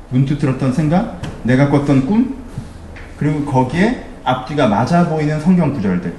[0.09, 2.35] 문득 들었던 생각, 내가 꿨던 꿈,
[3.17, 6.13] 그리고 거기에 앞뒤가 맞아 보이는 성경 구절들.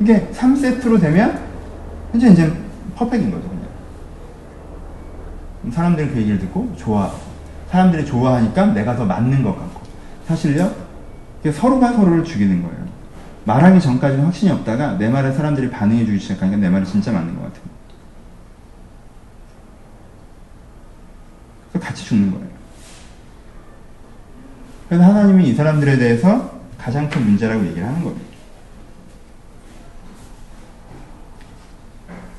[0.00, 1.40] 이게 3세트로 되면
[2.14, 2.52] 이제 이제
[2.94, 3.64] 퍼펙인 거죠, 그냥.
[5.72, 7.25] 사람들은 그 얘기를 듣고 좋아하고,
[7.70, 9.82] 사람들이 좋아하니까 내가 더 맞는 것 같고.
[10.26, 10.74] 사실요,
[11.52, 12.86] 서로가 서로를 죽이는 거예요.
[13.44, 17.42] 말하기 전까지는 확신이 없다가 내 말에 사람들이 반응해 주기 시작하니까 내 말이 진짜 맞는 것
[17.42, 17.62] 같아요.
[21.72, 22.46] 그래서 같이 죽는 거예요.
[24.88, 28.26] 그래서 하나님이 이 사람들에 대해서 가장 큰 문제라고 얘기를 하는 겁니다.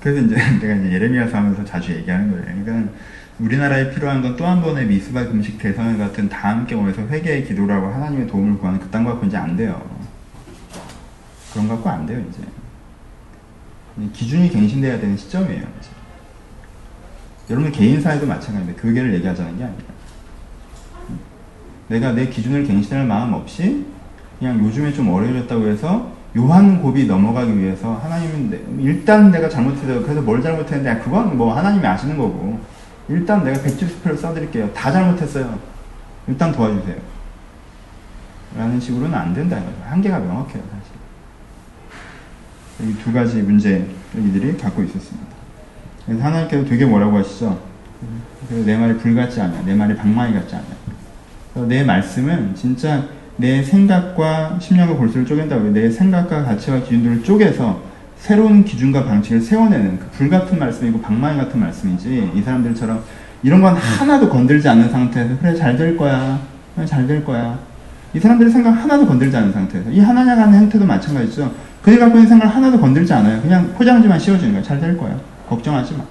[0.01, 2.63] 그래서 이제 내가 이제 예레미야서 하면서 자주 얘기하는 거예요.
[2.63, 2.91] 그러니까
[3.39, 7.88] 우리나라에 필요한 건 또 한 번의 미스바 금식 대선 같은 다 함께 모여서 회개의 기도라고
[7.88, 9.79] 하나님의 도움을 구하는 그딴 거 갖고 이제 안 돼요.
[11.53, 12.41] 그런 거 갖고 안 돼요, 이제.
[14.13, 15.89] 기준이 갱신돼야 되는 시점이에요, 이제.
[17.49, 18.81] 여러분 개인사에도 마찬가지입니다.
[18.81, 19.83] 교계를 얘기하자는 게 아니라.
[21.89, 23.85] 내가 내 기준을 갱신할 마음 없이
[24.39, 30.21] 그냥 요즘에 좀 어려워졌다고 해서 요한 곱이 넘어가기 위해서 하나님은 내, 일단 내가 잘못해서 그래서
[30.21, 32.59] 뭘 잘못했는데 그건 뭐 하나님이 아시는 거고
[33.10, 34.72] 일단 내가 백지 수표를 써드릴게요.
[34.74, 35.58] 다 잘못했어요.
[36.28, 36.95] 일단 도와주세요.
[38.58, 39.34] 라는 식으로는 안
[39.66, 39.78] 거죠.
[39.86, 40.97] 한계가 명확해요, 사실.
[42.91, 45.28] 이 두 가지 문제 이들이 갖고 있었습니다.
[46.05, 47.60] 그래서 하나님께서 되게 뭐라고 하시죠?
[48.66, 49.64] 내 말이 불 같지 않냐.
[49.66, 51.68] 내 말이 방망이 같지 않냐.
[51.68, 53.03] 내 말씀은 진짜
[53.38, 57.82] 내 생각과 심령과 골수를 쪼갠다고 내 생각과 가치와 기준들을 쪼개서
[58.20, 63.03] 새로운 기준과 방식을 세워내는 그 불같은 말씀이고 방망이 같은 말씀이지 이 사람들처럼
[63.43, 66.39] 이런 건 하나도 건들지 않는 상태에서 그래 잘 될 거야.
[66.86, 67.57] 잘될 거야.
[68.13, 71.51] 이 사람들의 생각 하나도 건들지 않는 상태에서 이 하나냐 하는 행태도 마찬가지죠.
[71.82, 73.41] 그들 갖고 있는 생각을 하나도 건들지 않아요.
[73.41, 74.63] 그냥 포장지만 씌워주는 거야.
[74.63, 75.15] 잘 될 거야.
[75.47, 76.03] 걱정하지 마.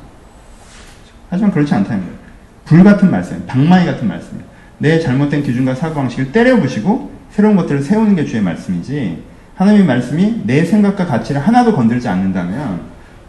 [1.28, 2.16] 하지만 그렇지 않다는 거예요.
[2.64, 4.44] 불같은 말씀 방망이 같은 말씀이에요
[4.78, 9.22] 내 잘못된 기준과 사고방식을 때려부시고 새로운 것들을 세우는 게 주의 말씀이지
[9.56, 12.82] 하나님의 말씀이 내 생각과 가치를 하나도 건들지 않는다면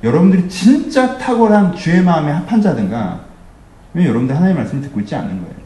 [0.03, 3.21] 여러분들이 진짜 탁월한 주의 마음에 합한 자든가
[3.93, 5.57] 왜 여러분들 하나님의 말씀을 듣고 있지 않는 거예요.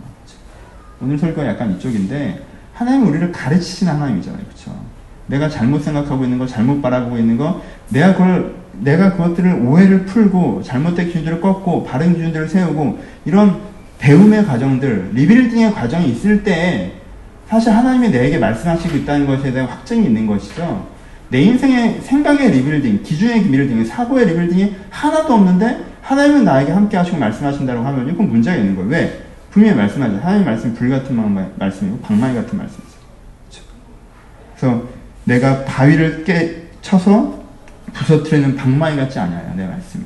[1.01, 2.41] 오늘 설교가 약간 이쪽인데
[2.74, 4.43] 하나님 우리를 가르치시는 하나님이잖아요.
[4.43, 4.80] 그렇죠?
[5.28, 10.62] 내가 잘못 생각하고 있는 거, 잘못 바라보고 있는 거, 내가 그걸 내가 그것들을 오해를 풀고
[10.64, 13.59] 잘못된 기준들을 꺾고 바른 기준들을 세우고 이런
[13.99, 17.01] 배움의 과정들, 리빌딩의 과정이 있을 때
[17.52, 20.88] 사실 하나님이 내게 말씀하시고 있다는 것에 대한 확증이 있는 것이죠.
[21.28, 27.84] 내 인생의 생각의 리빌딩, 기준의 리빌딩, 사고의 rebuilding이 하나도 없는데 하나님은 나에게 함께 하시고 말씀하신다고
[27.84, 28.89] 하면 이건 문제가 있는 거예요.
[28.89, 29.26] 왜?
[29.49, 30.20] 분명히 말씀하죠.
[30.24, 32.91] 하나님 말씀 불같은 말씀이고 방망이 같은 말씀이죠.
[34.56, 34.84] 그래서
[35.26, 37.43] 내가 바위를 깨 쳐서
[37.91, 39.54] 부서뜨리는 방망이 같지 않아요.
[39.58, 40.06] 내 말씀이.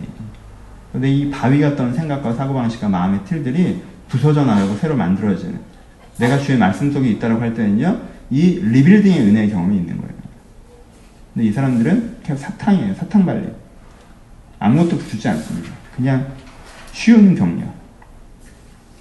[0.91, 5.74] 근데 이 바위 같던 생각과 사고방식과 마음의 틀들이 부서져 나가고 새로 만들어지는
[6.17, 7.99] 내가 주의 말씀 속에 있다고 할 때는요,
[8.29, 10.13] 이 리빌딩의 은혜의 경험이 있는 거예요.
[11.33, 12.93] 근데 이 사람들은 그냥 사탕이에요.
[12.95, 13.47] 사탕 발리.
[14.59, 15.69] 아무것도 주지 않습니다.
[15.95, 16.27] 그냥
[16.93, 17.63] 쉬운 격려.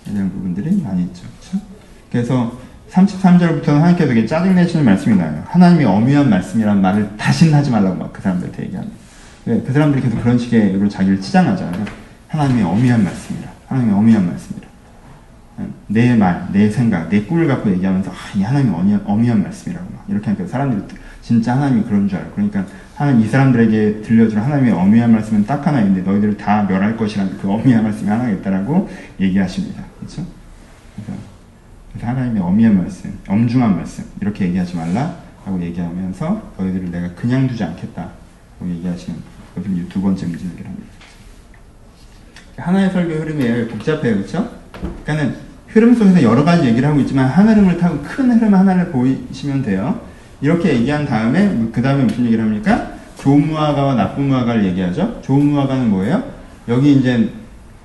[0.06, 1.22] 이런 부분들이 많이 있죠.
[1.40, 1.64] 그렇죠?
[2.10, 2.58] 그래서
[2.90, 5.42] 33절부터는 하나님께서 되게 짜증내시는 말씀이 나요.
[5.46, 8.96] 하나님이 어미한 말씀이란 말을 다시는 하지 말라고 막 그 사람들한테 얘기합니다.
[9.44, 11.84] 네, 그 사람들이 계속 그런 식의 자기를 치장하잖아요.
[12.28, 13.48] 하나님의 어미한 말씀이라.
[13.68, 14.63] 하나님의 어미한 말씀이라.
[15.86, 20.04] 내 말, 내 생각, 내 꿀을 갖고 얘기하면서 아, 이 하나님이 어미한, 어미한 말씀이라고 막
[20.08, 25.12] 이렇게 하니까 사람들이 진짜 하나님이 그런 줄 알고 그러니까 하나님 이 사람들에게 들려주는 하나님의 어미한
[25.12, 28.88] 말씀은 딱 하나 있는데 너희들을 다 멸할 것이라는 그 어미한 말씀이 하나 있다라고
[29.20, 29.82] 얘기하십니다.
[29.98, 30.26] 그렇죠?
[30.96, 31.20] 그래서,
[31.92, 38.12] 그래서 하나님의 어미한 말씀, 엄중한 말씀 이렇게 얘기하지 말라라고 얘기하면서 너희들을 내가 그냥 두지 않겠다라고
[38.62, 39.18] 얘기하시는
[39.54, 40.86] 그것이 두 번째 문제를 합니다.
[42.56, 44.63] 하나의 설교 흐름이 복잡해요, 그렇죠?
[45.04, 45.36] 그러니까는
[45.68, 50.00] 흐름 속에서 여러 가지 얘기를 하고 있지만 한 흐름을 타고 큰 흐름 하나를 보이시면 돼요.
[50.40, 52.90] 이렇게 얘기한 다음에 그 다음에 무슨 얘기를 합니까?
[53.18, 55.20] 좋은 무화과와 나쁜 무화과를 얘기하죠.
[55.22, 56.22] 좋은 무화과는 뭐예요?
[56.68, 57.30] 여기 이제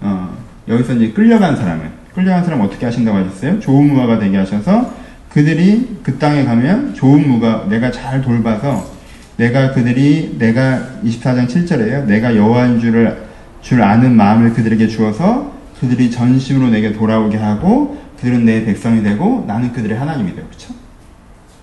[0.02, 0.36] 어,
[0.68, 3.60] 여기서 이제 끌려간 사람을 끌려간 사람 어떻게 하신다고 하셨어요?
[3.60, 4.93] 좋은 무화과 되게 하셔서
[5.30, 9.00] 그들이 그 땅에 가면 좋은 무가 내가 잘 돌봐서
[9.38, 12.06] 내가 그들이 내가 24장 7절에요.
[12.06, 13.30] 내가 여호와인 줄을
[13.62, 19.71] 줄 아는 마음을 그들에게 주어서 그들이 전심으로 내게 돌아오게 하고 그들은 내 백성이 되고 나는
[19.71, 20.73] 그들의 하나님이 되고 그렇죠?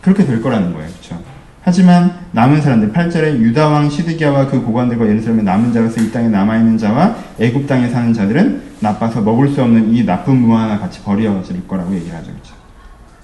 [0.01, 0.89] 그렇게 될 거라는 거예요.
[0.89, 1.21] 그렇죠?
[1.63, 6.59] 하지만 남은 사람들 8절에 유다 왕 시드기야와 그 고관들과 예루살렘의 남은 자로서 이 땅에 남아
[6.59, 11.03] 있는 자와 애굽 땅에 사는 자들은 나빠서 먹을 수 없는 이 나쁜 무화 하나 같이
[11.03, 12.31] 버려질 거라고 얘기하죠.
[12.31, 12.55] 그렇죠?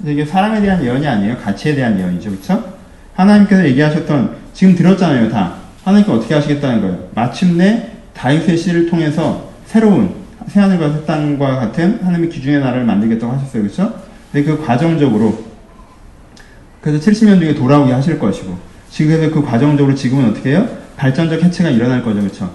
[0.04, 1.38] 이게 사람에 대한 예언이 아니에요.
[1.38, 2.30] 가치에 대한 예언이죠.
[2.30, 2.74] 그렇죠?
[3.14, 5.30] 하나님께서 얘기하셨던 지금 들었잖아요.
[5.30, 5.54] 다.
[5.84, 7.08] 하나님께 어떻게 하시겠다는 거예요.
[7.14, 13.62] 마침내 다윗의 씨를 통해서 새로운 새하늘과 새 땅과 같은 하나님의 기준의 나라를 만들겠다고 하셨어요.
[13.62, 13.94] 그렇죠?
[14.32, 15.44] 근데 그 과정적으로
[16.80, 18.58] 그래서 70년 뒤에 돌아오게 하실 것이고
[18.90, 20.68] 지금 그래서 그 과정적으로 지금은 어떻게 해요?
[20.96, 22.20] 발전적 해체가 일어날 거죠.
[22.20, 22.50] 그렇죠?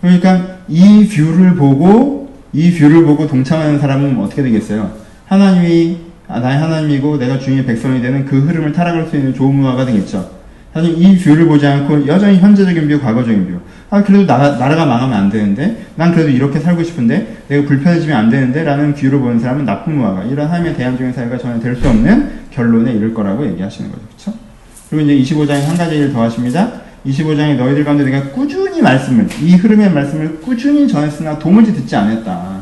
[0.00, 4.92] 그러니까 이 view를 보고 이 view를 보고 동참하는 사람은 어떻게 되겠어요?
[5.26, 5.98] 하나님이
[6.28, 10.39] 아, 나의 하나님이고 내가 주님의 백성이 되는 그 흐름을 따라갈 수 있는 좋은 무화과가 되겠죠.
[10.72, 13.60] 사실 이 view를 보지 않고 여전히 현재적인 view, 과거적인 view.
[13.90, 18.30] 아, 그래도 나라, 나라가 망하면 안 되는데, 난 그래도 이렇게 살고 싶은데, 내가 불편해지면 안
[18.30, 22.30] 되는데, 라는 view를 보는 사람은 나쁜 무화과, 이런 하나님의 대안적인 사회가 전혀 될 수 없는
[22.52, 24.02] 결론에 이를 거라고 얘기하시는 거죠.
[24.16, 24.32] 그쵸?
[24.88, 26.70] 그리고 이제 25장에 한 가지 얘기를 더 하십니다.
[27.04, 32.60] 25장에 너희들 가운데 내가 꾸준히 말씀을, 이 흐름의 말씀을 꾸준히 전했으나 도무지 듣지 않았다.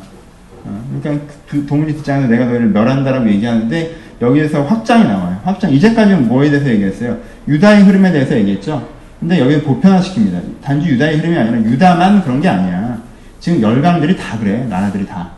[1.02, 5.40] 그러니까 그 동물이 듣지 않아서 내가 너희를 멸한다라고 얘기하는데 여기에서 확장이 나와요.
[5.44, 5.72] 확장.
[5.72, 7.18] 이제까지는 뭐에 대해서 얘기했어요?
[7.46, 8.86] 유다의 흐름에 대해서 얘기했죠.
[9.20, 10.40] 근데 여기 보편화시킵니다.
[10.62, 12.98] 단지 유다의 흐름이 아니라 유다만 그런 게 아니야.
[13.40, 14.66] 지금 열강들이 다 그래.
[14.68, 15.30] 나라들이 다.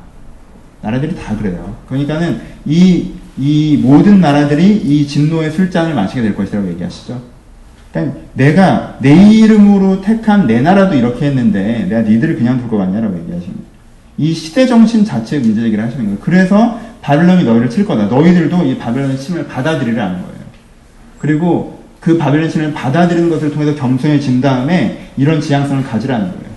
[0.83, 1.77] 나라들이 다 그래요.
[1.89, 7.21] 그러니까는 이, 이 모든 나라들이 이 진노의 술잔을 마시게 될 것이라고 얘기하시죠.
[7.93, 13.19] 그러니까 내가 내 이름으로 택한 내 나라도 이렇게 했는데 내가 니들을 그냥 둘 것 같냐라고
[13.19, 13.61] 얘기하십니다.
[14.17, 16.19] 이 시대 정신 자체의 문제 제기를 하시는 거예요.
[16.21, 18.07] 그래서 바벨론이 너희를 칠 거다.
[18.07, 20.41] 너희들도 이 바벨론의 침을 받아들이라는 거예요.
[21.19, 26.51] 그리고 그 바벨론 침을 받아들이는 것을 통해서 겸손해진 다음에 이런 지향성을 가지라는 거예요.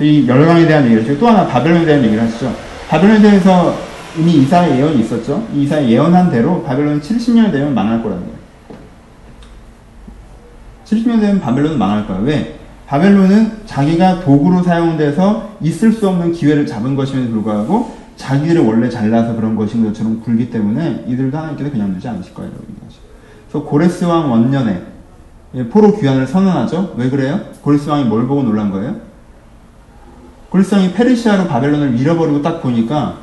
[0.00, 2.54] 이 멸망에 대한 얘기를 하시고 또 하나 바벨론에 대한 얘기를 하시죠.
[2.88, 3.76] 바벨론에 대해서
[4.18, 5.46] 이미 이사의 예언이 있었죠.
[5.54, 8.36] 이사의 예언한 대로 바벨론이 70년 되면 망할 거라는 거예요.
[10.84, 12.18] 70년 되면 바벨론은 망할 거야.
[12.18, 12.58] 왜?
[12.86, 19.54] 바벨론은 자기가 도구로 사용돼서 있을 수 없는 기회를 잡은 것임에도 불구하고 자기를 원래 잘나서 그런
[19.54, 22.50] 것인 것처럼 굴기 때문에 이들도 하나님께서 그냥 두지 않으실 거예요.
[23.48, 24.82] 그래서 고레스 왕 원년에
[25.70, 26.94] 포로 귀환을 선언하죠.
[26.96, 27.40] 왜 그래요?
[27.62, 28.96] 고레스 왕이 뭘 보고 놀란 거예요?
[30.50, 33.18] 고레스 왕이 페르시아로 바벨론을 밀어버리고 딱 보니까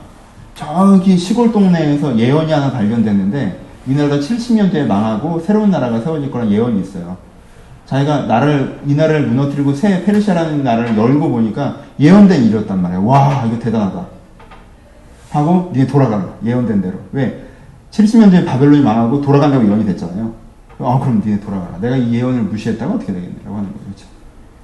[0.55, 6.51] 저기 시골 동네에서 예언이 하나 발견됐는데 이 나라가 70년 뒤에 망하고 새로운 나라가 세워질 거란
[6.51, 7.17] 예언이 있어요.
[7.85, 13.05] 자기가 나라를 이 나라를 무너뜨리고 새 페르시아라는 나라를 열고 보니까 예언된 일이었단 말이에요.
[13.05, 14.12] 와 이거 대단하다.
[15.33, 17.43] 하고 니네 돌아가라 예언된 대로 왜
[17.91, 20.31] 70년 뒤에 바벨론이 망하고 돌아간다고 예언이 됐잖아요.
[20.79, 21.79] 아 그럼 니네 돌아가라.
[21.81, 23.83] 내가 이 예언을 무시했다가 어떻게 되겠냐고 하는 거죠.
[23.85, 24.05] 그렇죠?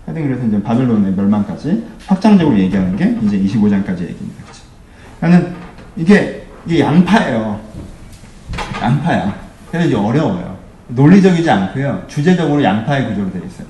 [0.05, 4.43] 하여튼 그래서 이제 바벨론의 멸망까지 확장적으로 얘기하는 게 이제 25장까지 얘기입니다.
[4.43, 4.61] 그렇죠?
[5.19, 5.53] 나는
[5.97, 7.59] 이게 이게 양파예요.
[8.81, 9.35] 양파야.
[9.71, 10.57] 그래서 이제 어려워요.
[10.89, 12.03] 논리적이지 않고요.
[12.07, 13.67] 주제적으로 양파의 구조로 되어 있어요.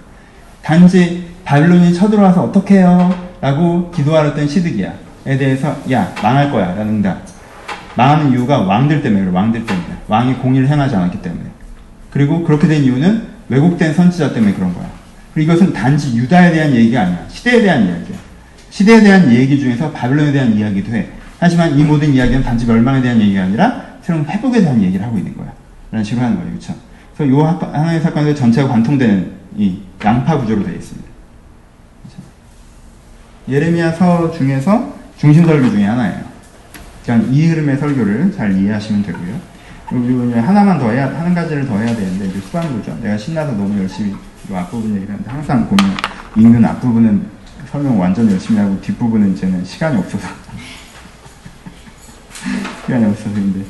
[0.61, 3.13] 단지 바빌론이 쳐들어와서 어떻게 해요?
[3.41, 7.21] 라고 기도하랬던 시드기야에 대해서 야 망할 거야 라는 응답.
[7.95, 11.43] 망하는 이유가 왕들 때문에 그래 왕들 때문에 왕이 공의를 행하지 않았기 때문에
[12.11, 14.89] 그리고 그렇게 된 이유는 왜곡된 선지자 때문에 그런 거야.
[15.33, 17.25] 그리고 이것은 단지 유다에 대한 얘기가 아니야.
[17.27, 18.17] 시대에 대한 이야기야.
[18.69, 21.07] 시대에 대한 얘기 중에서 바빌론에 대한 이야기도 해.
[21.39, 25.35] 하지만 이 모든 이야기는 단지 멸망에 대한 얘기가 아니라 새로운 회복에 대한 얘기를 하고 있는
[25.35, 25.51] 거야.
[25.91, 26.51] 라는 식으로 하는 거예요.
[26.51, 26.75] 그렇죠?
[27.15, 27.41] 그래서 이
[27.73, 31.09] 하나의 사건에서 전체가 관통되는 이 양파 구조로 되어 있습니다.
[33.49, 36.23] 예레미야서 중에서 중심 설교 중에 하나예요.
[37.03, 39.41] 그냥 이 흐름의 설교를 잘 이해하시면 되고요.
[39.89, 42.99] 그리고 하나만 더 해야, 한 가지를 더 해야 되는데, 이제 수반부죠.
[43.01, 44.15] 내가 신나서 너무 열심히
[44.49, 45.97] 이 앞부분 얘기를 하는데, 항상 보면
[46.37, 47.25] 읽는 앞부분은
[47.69, 50.25] 설명 완전 열심히 하고, 뒷부분은 이제는 시간이 없어서.
[52.85, 53.65] 시간이 없어서, 근데,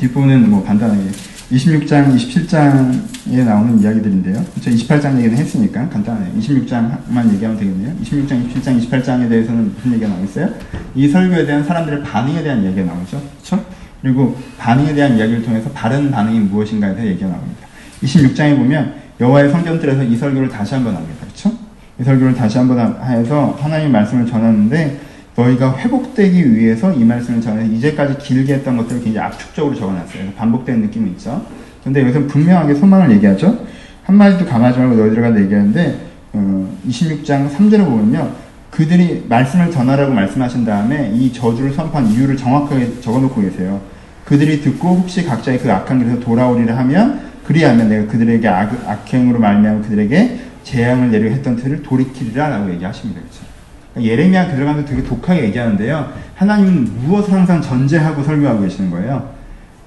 [0.00, 1.02] 뒷부분은 뭐 간단하게
[1.50, 4.44] 26장, 27장에 나오는 이야기들인데요.
[4.60, 6.32] 저 28장 얘기는 했으니까 간단해요.
[6.38, 7.92] 26장만 얘기하면 되겠네요.
[8.04, 10.48] 26장, 27장, 28장에 대해서는 무슨 얘기가 나오겠어요?
[10.94, 13.20] 이 설교에 대한 사람들의 반응에 대한 이야기가 나오죠.
[13.42, 13.64] 그렇죠?
[14.00, 17.66] 그리고 반응에 대한 이야기를 통해서 바른 반응이 무엇인가에 대해 얘기가 나옵니다.
[18.02, 21.14] 26장에 보면 여호와의 성전들에서 이 설교를 다시 한번 합니다.
[21.20, 21.52] 그렇죠?
[22.00, 25.00] 이 설교를 다시 한번 해서 하나님의 말씀을 전하는데
[25.36, 30.32] 너희가 회복되기 위해서 이 말씀을 전해서 이제까지 길게 했던 것들을 굉장히 압축적으로 적어놨어요.
[30.36, 31.44] 반복되는 느낌이 있죠.
[31.84, 33.64] 근데 여기서 분명하게 소망을 얘기하죠.
[34.04, 38.32] 한마디도 감하지 말고 너희들과 얘기하는데 어, 26장 3절을 보면요.
[38.70, 43.80] 그들이 말씀을 전하라고 말씀하신 다음에 이 저주를 선포한 이유를 정확하게 적어놓고 계세요.
[44.24, 49.82] 그들이 듣고 혹시 각자의 그 악한 길에서 돌아오리라 하면 그리하면 내가 그들에게 악, 악행으로 말미암아
[49.82, 53.20] 그들에게 재앙을 내려 했던 틀을 돌이키리라라고 얘기하십니다.
[53.20, 53.49] 그렇죠?
[53.98, 56.12] 예레미야 들어가면 되게 독하게 얘기하는데요.
[56.36, 59.30] 하나님은 무엇을 항상 전제하고 설교하고 계시는 거예요.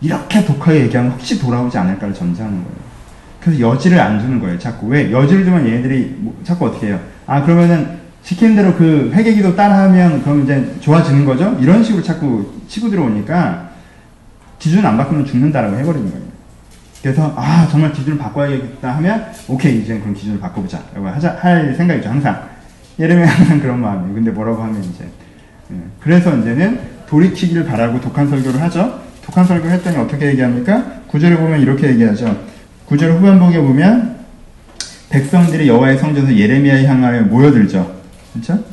[0.01, 2.77] 이렇게 독하게 얘기하면 혹시 돌아오지 않을까를 전제하는 거예요.
[3.39, 4.59] 그래서 여지를 안 주는 거예요.
[4.59, 6.99] 자꾸 왜 여지를 주면 얘네들이 뭐, 자꾸 어떻게 해요?
[7.25, 11.57] 아 그러면은 시키는 대로 그 회개기도 따라하면 그럼 이제 좋아지는 거죠?
[11.59, 13.69] 이런 식으로 자꾸 치고 들어오니까
[14.59, 16.23] 기준 안 바꾸면 죽는다라고 해버리는 거예요.
[17.01, 22.52] 그래서 아 정말 기준을 바꿔야겠다 하면 오케이 이제 그럼 기준을 바꿔보자라고 하자 할 생각이죠 항상.
[22.99, 24.13] 예레미야 항상 그런 마음이에요.
[24.13, 25.05] 근데 뭐라고 하면 이제
[25.71, 25.75] 예.
[25.99, 29.01] 그래서 이제는 돌이키기를 바라고 독한 설교를 하죠.
[29.23, 31.01] 독한 설교를 했더니 어떻게 얘기합니까?
[31.07, 32.43] 구절을 보면 이렇게 얘기하죠.
[32.85, 34.17] 구절 후반부에 보면
[35.09, 38.01] 백성들이 여호와의 성전에서 예레미야에 향하여 모여들죠.
[38.33, 38.63] 그렇죠?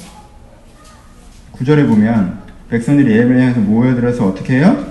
[1.52, 2.40] 구절에 보면
[2.70, 4.86] 백성들이 예레미야에서 모여들어서 어떻게 해요?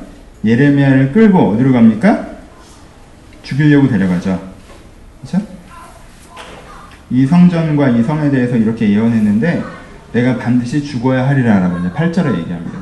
[0.45, 2.27] 예레미야를 끌고 어디로 갑니까?
[3.43, 4.39] 죽이려고 데려가죠.
[5.21, 5.45] 그렇죠?
[7.11, 9.63] 이 성전과 이 성에 대해서 이렇게 예언했는데
[10.13, 12.79] 내가 반드시 죽어야 하리라 라고 이제 8절에 얘기합니다.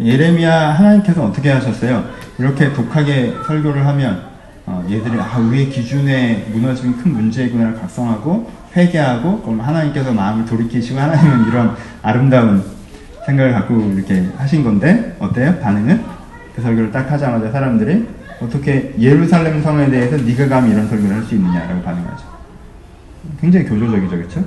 [0.00, 2.04] 예레미야 하나님께서 어떻게 하셨어요?
[2.38, 4.22] 이렇게 독하게 설교를 하면
[4.66, 11.48] 어, 얘들이 아 우리의 기준에 무너지면 큰 문제이구나를 각성하고 회개하고 그럼 하나님께서 마음을 돌이키시고 하나님은
[11.48, 12.62] 이런 아름다운
[13.26, 15.58] 생각을 갖고 이렇게 하신 건데 어때요?
[15.60, 16.02] 반응은?
[16.54, 18.06] 그 설교를 딱 하자마자 사람들이
[18.40, 22.29] 어떻게 예루살렘 성에 대해서 네가 감히 이런 설교를 할 수 있느냐라고 반응하죠.
[23.40, 24.44] 굉장히 교조적이죠, 그렇죠?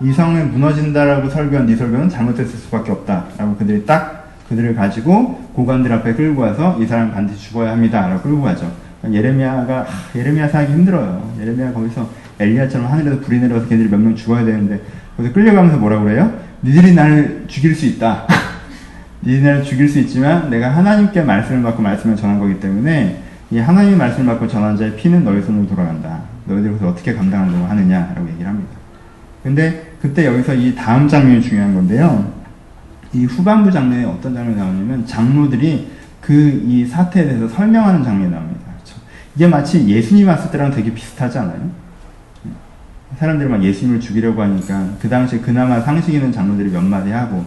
[0.00, 6.14] 이 성은 무너진다라고 설교한 네 설교는 잘못됐을 수밖에 없다라고 그들이 딱 그들을 가지고 고관들 앞에
[6.14, 8.70] 끌고 와서 이 사람 반드시 죽어야 합니다라고 끌고 가죠.
[9.10, 11.34] 예레미야가 하, 예레미야 사기 힘들어요.
[11.40, 14.80] 예레미야 거기서 엘리야처럼 하늘에서 불이 내려서 걔들이 몇 명 죽어야 되는데
[15.16, 16.32] 거기서 끌려가면서 뭐라 그래요?
[16.62, 18.26] 니들이 나를 죽일 수 있다.
[19.22, 23.96] 니들이 나를 죽일 수 있지만 내가 하나님께 말씀을 받고 말씀을 전한 거기 때문에 이 하나님의
[23.98, 26.20] 말씀을 받고 전한 자의 피는 너희 손으로 돌아간다.
[26.48, 28.70] 너희들이 그래서 어떻게 감당하려고 하느냐라고 얘기를 합니다.
[29.42, 32.32] 근데 그때 여기서 이 다음 장면이 중요한 건데요.
[33.12, 35.90] 이 후반부 장면에 어떤 장면이 나오냐면 장로들이
[36.20, 38.60] 그 이 사태에 대해서 설명하는 장면이 나옵니다.
[38.74, 39.00] 그렇죠?
[39.34, 41.70] 이게 마치 예수님 왔을 때랑 되게 비슷하지 않아요?
[43.18, 47.44] 사람들이 막 예수님을 죽이려고 하니까 그 당시에 그나마 상식 있는 장로들이 몇 마디 하고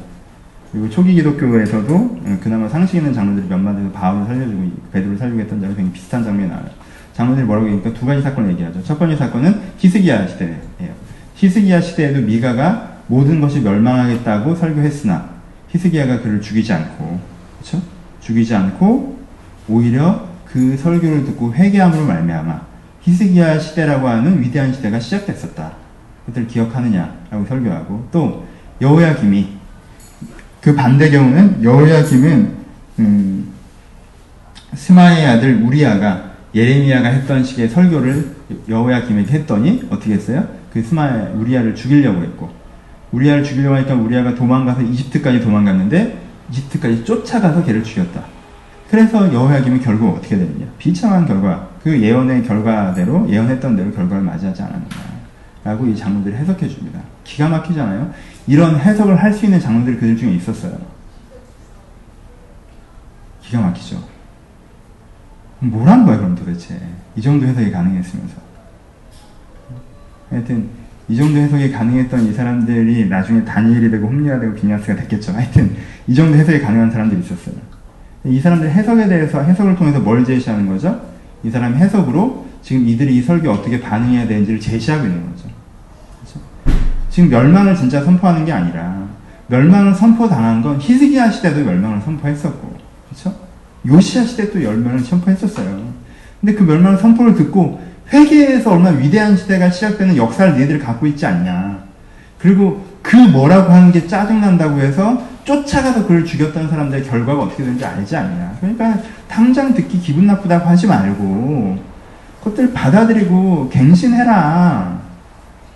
[0.71, 5.91] 그리고 초기 기독교에서도 그나마 상식 있는 장로들이 몇 마디 바울을 살려주고 베드로를 했던 장면이 굉장히
[5.91, 6.65] 비슷한 장면이 나와요.
[7.13, 8.83] 장로들이 뭐라고 하니까 두 가지 사건을 얘기하죠.
[8.83, 10.93] 첫 번째 사건은 히스기야 시대예요.
[11.35, 15.29] 히스기야 시대에도 미가가 모든 것이 멸망하겠다고 설교했으나
[15.69, 17.19] 히스기야가 그를 죽이지 않고
[17.59, 17.81] 그렇죠?
[18.21, 19.19] 죽이지 않고
[19.67, 22.61] 오히려 그 설교를 듣고 회개함으로 말미암아
[23.01, 25.73] 히스기야 시대라고 하는 위대한 시대가 시작됐었다.
[26.25, 28.45] 그들 기억하느냐라고 설교하고 또
[28.79, 29.57] 여호야 김이
[30.61, 32.53] 그 반대 경우는 여호야 김은
[32.99, 33.53] 음,
[34.75, 38.35] 스마의 아들 우리아가 예레미야가 했던 식의 설교를
[38.67, 40.47] 여호야 김에게 했더니 어떻게 했어요?
[40.73, 42.49] 그 스마 우리아를 죽이려고 했고
[43.11, 48.23] 우리아를 죽이려고 하니까 우리아가 도망가서 이집트까지 도망갔는데 이집트까지 쫓아가서 걔를 죽였다.
[48.89, 50.65] 그래서 여호야김이 결국 어떻게 되느냐?
[50.77, 56.99] 비참한 결과, 그 예언의 결과대로 예언했던 대로 결과를 맞이하지 않았느냐라고 이 장로들이 해석해 줍니다.
[57.23, 58.13] 기가 막히잖아요.
[58.47, 60.77] 이런 해석을 할 수 있는 장로들이 그들 중에 있었어요.
[63.41, 64.03] 기가 막히죠.
[65.69, 66.79] 뭘한 거야 그럼 도대체?
[67.15, 68.35] 이 정도 해석이 가능했으면서.
[70.29, 70.69] 하여튼
[71.07, 75.33] 이 정도 해석이 가능했던 이 사람들이 나중에 다니엘이 되고 홈리가 되고 비니아스가 됐겠죠.
[75.33, 75.75] 하여튼
[76.07, 77.55] 이 정도 해석이 가능한 사람들이 있었어요.
[78.25, 81.01] 이 사람들 해석에 대해서 해석을 통해서 뭘 제시하는 거죠?
[81.43, 85.49] 이 사람 해석으로 지금 이들이 이 설교 어떻게 반응해야 되는지를 제시하고 있는 거죠.
[86.19, 86.39] 그렇죠?
[87.09, 89.07] 지금 멸망을 진짜 선포하는 게 아니라
[89.47, 92.77] 멸망을 선포당한 건 히스기야 시대도 멸망을 선포했었고,
[93.09, 93.50] 그렇죠?
[93.85, 95.91] 요시야 시대 도 멸망을 선포했었어요.
[96.39, 101.83] 근데 그 멸망 선포를 듣고 회계에서 얼마나 위대한 시대가 시작되는 역사를 니네들이 갖고 있지 않냐.
[102.37, 108.15] 그리고 그 뭐라고 하는 게 짜증난다고 해서 쫓아가서 그를 죽였던 사람들의 결과가 어떻게 되는지 알지
[108.15, 108.57] 않냐.
[108.59, 111.79] 그러니까 당장 듣기 기분 나쁘다고 하지 말고
[112.39, 115.01] 그것들 받아들이고 갱신해라.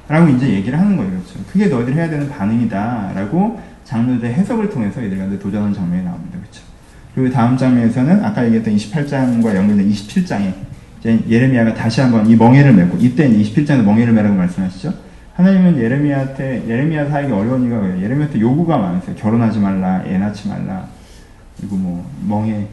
[0.08, 1.12] 라고 이제 얘기를 하는 거예요.
[1.12, 1.40] 그렇죠.
[1.52, 3.14] 그게 너희들 해야 되는 반응이다.
[3.16, 6.38] 라고 장로들의 해석을 통해서 이들한테 도전하는 장면이 나옵니다.
[6.40, 6.65] 그렇죠.
[7.16, 10.54] 그리고 다음 장면에서는 아까 얘기했던 28장과 연결된 27장에
[11.30, 14.94] 예레미야가 다시 한번 이 멍해를 메고 이때 27장에서 멍해를 메라고 말씀하시죠.
[15.36, 18.02] 하나님은 예레미야한테 예레미야 사에게 어려운 이유가 왜요?
[18.02, 19.16] 예레미야한테 요구가 많았어요.
[19.16, 20.88] 결혼하지 말라, 애 낳지 말라.
[21.58, 22.68] 그리고 뭐 멍해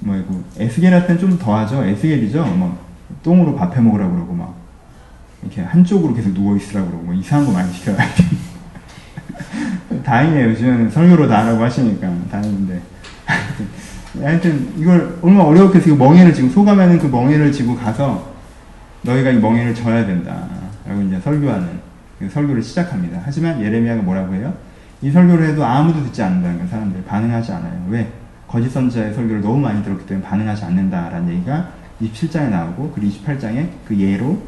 [0.00, 1.82] 뭐이고 에스겔한테는 좀 더하죠.
[1.84, 2.44] 에스겔이죠.
[2.44, 2.78] 뭐
[3.22, 4.54] 똥으로 밥해 먹으라고 그러고 막
[5.42, 7.96] 이렇게 한쪽으로 계속 누워 있으라고 그러고 뭐 이상한 거 많이 시켜요.
[10.04, 10.50] 다행이에요.
[10.50, 12.93] 요즘은 설교로 다 하라고 하시니까 다행인데.
[14.22, 18.32] 하여튼 이걸 얼마나 어렵게 해서 멍해를 지고 소감하는 그 멍해를 지고 가서
[19.02, 20.48] 너희가 이 멍해를 져야 된다.
[20.86, 21.68] 라고 이제 설교하는
[22.18, 23.20] 그 설교를 시작합니다.
[23.24, 24.54] 하지만 예레미야가 뭐라고 해요?
[25.02, 26.70] 이 설교를 해도 아무도 듣지 않는다는 거예요.
[26.70, 27.86] 사람들이 반응하지 않아요.
[27.88, 28.12] 왜?
[28.46, 33.98] 거짓 선자의 설교를 너무 많이 들었기 때문에 반응하지 않는다라는 얘기가 27장에 나오고 그리고 28장에 그
[33.98, 34.40] 예로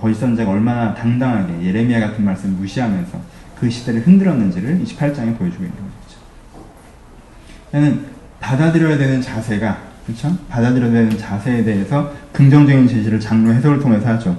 [0.00, 3.18] 거짓 선자가 얼마나 당당하게 예레미야 같은 말씀 무시하면서
[3.58, 6.18] 그 시대를 흔들었는지를 28장에 보여주고 있는 거죠.
[7.70, 8.04] 저는
[8.42, 10.36] 받아들여야 되는 자세가 그렇죠?
[10.50, 14.36] 받아들여야 되는 자세에 대해서 긍정적인 제시를 장로 해석을 통해서 하죠.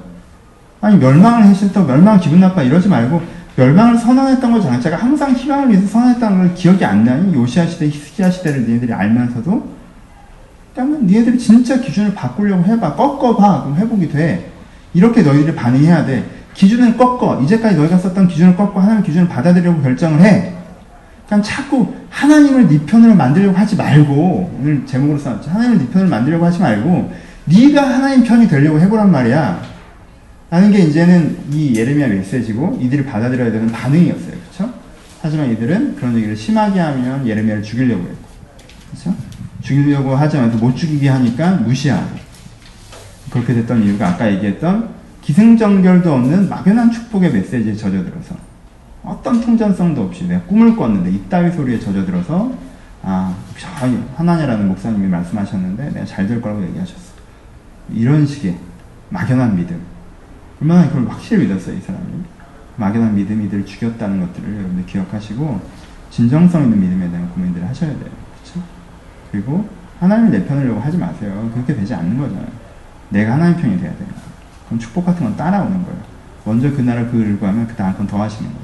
[0.82, 3.22] 아니 멸망을 했을 멸망 기분 나빠 이러지 말고
[3.56, 8.30] 멸망을 선언했던 것 자체가 항상 희망을 위해서 선언했다는 걸 기억이 안 나니 요시아 시대, 히스기야
[8.30, 9.72] 시대를 니네들이 알면서도
[10.74, 14.52] 그러면 니네들이 진짜 기준을 바꾸려고 해봐 꺾어봐 그럼 회복이 돼
[14.94, 20.22] 이렇게 너희들이 반응해야 돼 기준을 꺾어 이제까지 너희가 썼던 기준을 꺾고 하나님 기준을 받아들이려고 결정을
[20.22, 20.54] 해
[21.28, 25.50] 그냥 자꾸 하나님을 네 편으로 만들려고 하지 말고 오늘 제목으로 써놨죠.
[25.50, 27.12] 하나님을 네 편으로 만들려고 하지 말고
[27.46, 29.62] 네가 하나님 편이 되려고 해보란 말이야.
[30.50, 34.32] 라는 게 이제는 이 예레미야 메시지고 이들이 받아들여야 되는 반응이었어요.
[34.32, 34.74] 그렇죠?
[35.22, 38.28] 하지만 이들은 그런 얘기를 심하게 하면 예레미야를 죽이려고 했고
[38.92, 39.16] 그렇죠?
[39.62, 42.18] 죽이려고 하자마자 못 죽이게 하니까 무시하고
[43.32, 44.90] 그렇게 됐던 이유가 아까 얘기했던
[45.22, 48.36] 기승전결도 없는 막연한 축복의 메시지에 젖어들어서
[49.04, 52.52] 어떤 통전성도 없이 내가 꿈을 꿨는데 이따위 소리에 젖어들어서
[53.04, 53.36] 아
[54.16, 57.14] 하나님이라는 목사님이 말씀하셨는데 내가 잘 될 거라고 얘기하셨어
[57.92, 58.58] 이런 식의
[59.10, 59.82] 막연한 믿음.
[60.62, 62.06] 얼마나 그걸 확실히 믿었어요 이 사람이.
[62.78, 65.60] 막연한 믿음이 들 죽였다는 것들을 여러분들 기억하시고
[66.10, 68.10] 진정성 있는 믿음에 대한 고민들을 하셔야 돼요.
[68.42, 68.66] 그렇죠?
[69.32, 69.68] 그리고
[70.00, 71.50] 하나님을 내 편으려고 하지 마세요.
[71.54, 72.48] 그렇게 되지 않는 거잖아요.
[73.10, 74.08] 내가 하나님 편이 돼야 돼요.
[74.66, 76.00] 그럼 축복 같은 건 따라오는 거예요.
[76.46, 78.63] 먼저 그 나라 그 일을 구하면 그 다음 건 더 하시는 거예요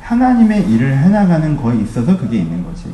[0.00, 2.84] 하나님의 일을 해나가는 거에 있어서 그게 있는 거지.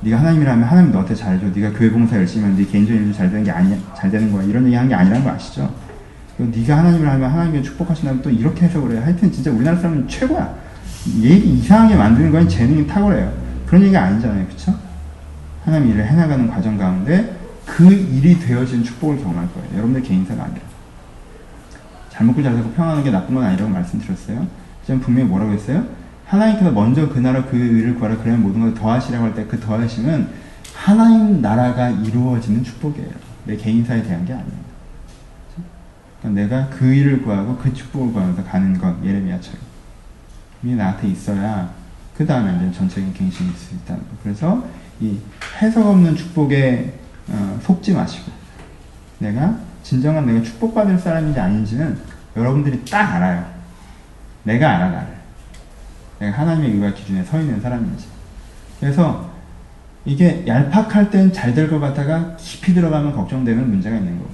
[0.00, 1.46] 네가 하나님이라면 하나님 너한테 잘해줘.
[1.54, 4.42] 네가 교회 봉사 열심히 하면 네 개인적인 일도 잘 되는 게 아니 잘 되는 거야.
[4.44, 5.72] 이런 얘기 하는 게 아니라는 거 아시죠?
[6.38, 8.98] 네가 하나님을 하면 하나님이 축복하신다면 또 이렇게 해서 그래.
[8.98, 10.54] 하여튼 진짜 우리나라 사람은 최고야.
[11.20, 13.32] 얘기 이상하게 만드는 건 재능이 탁월해요.
[13.66, 14.74] 그런 얘기가 아니잖아요, 그렇죠?
[15.64, 17.36] 하나님 일을 해나가는 과정 가운데
[17.66, 19.68] 그 일이 되어진 축복을 경험할 거예요.
[19.74, 20.60] 여러분들 개인사가 아니라.
[22.08, 24.46] 잘 먹고 잘 살고 평안한 게 나쁜 건 아니라고 말씀드렸어요.
[24.90, 25.86] 지금 분명히 뭐라고 했어요?
[26.26, 30.26] 하나님께서 먼저 그 나라 그 일을 구하라 그러면 모든 것을 더하시라고 할 때 그 더하심은
[30.74, 33.08] 하나님 나라가 이루어지는 축복이에요.
[33.44, 34.50] 내 개인사에 대한 게 아니에요.
[36.20, 39.60] 그러니까 내가 그 일을 구하고 그 축복을 구하면서 가는 것 예레미야처럼
[40.64, 41.70] 이 나한테 있어야
[42.16, 44.08] 그 다음에 이제 전체적인 갱신이 있을 수 있다는 거.
[44.24, 44.66] 그래서
[45.00, 45.18] 이
[45.62, 46.94] 해석 없는 축복에
[47.28, 48.32] 어, 속지 마시고
[49.20, 51.96] 내가 진정한 내가 축복받을 사람인지 아닌지는
[52.36, 53.59] 여러분들이 딱 알아요.
[54.44, 55.08] 내가 알아 나를.
[56.18, 58.06] 내가 하나님의 의와 기준에 서 있는 사람인지.
[58.80, 59.30] 그래서
[60.04, 64.30] 이게 얄팍할 땐 잘 될 것 같다가 깊이 들어가면 걱정되는 문제가 있는 거고.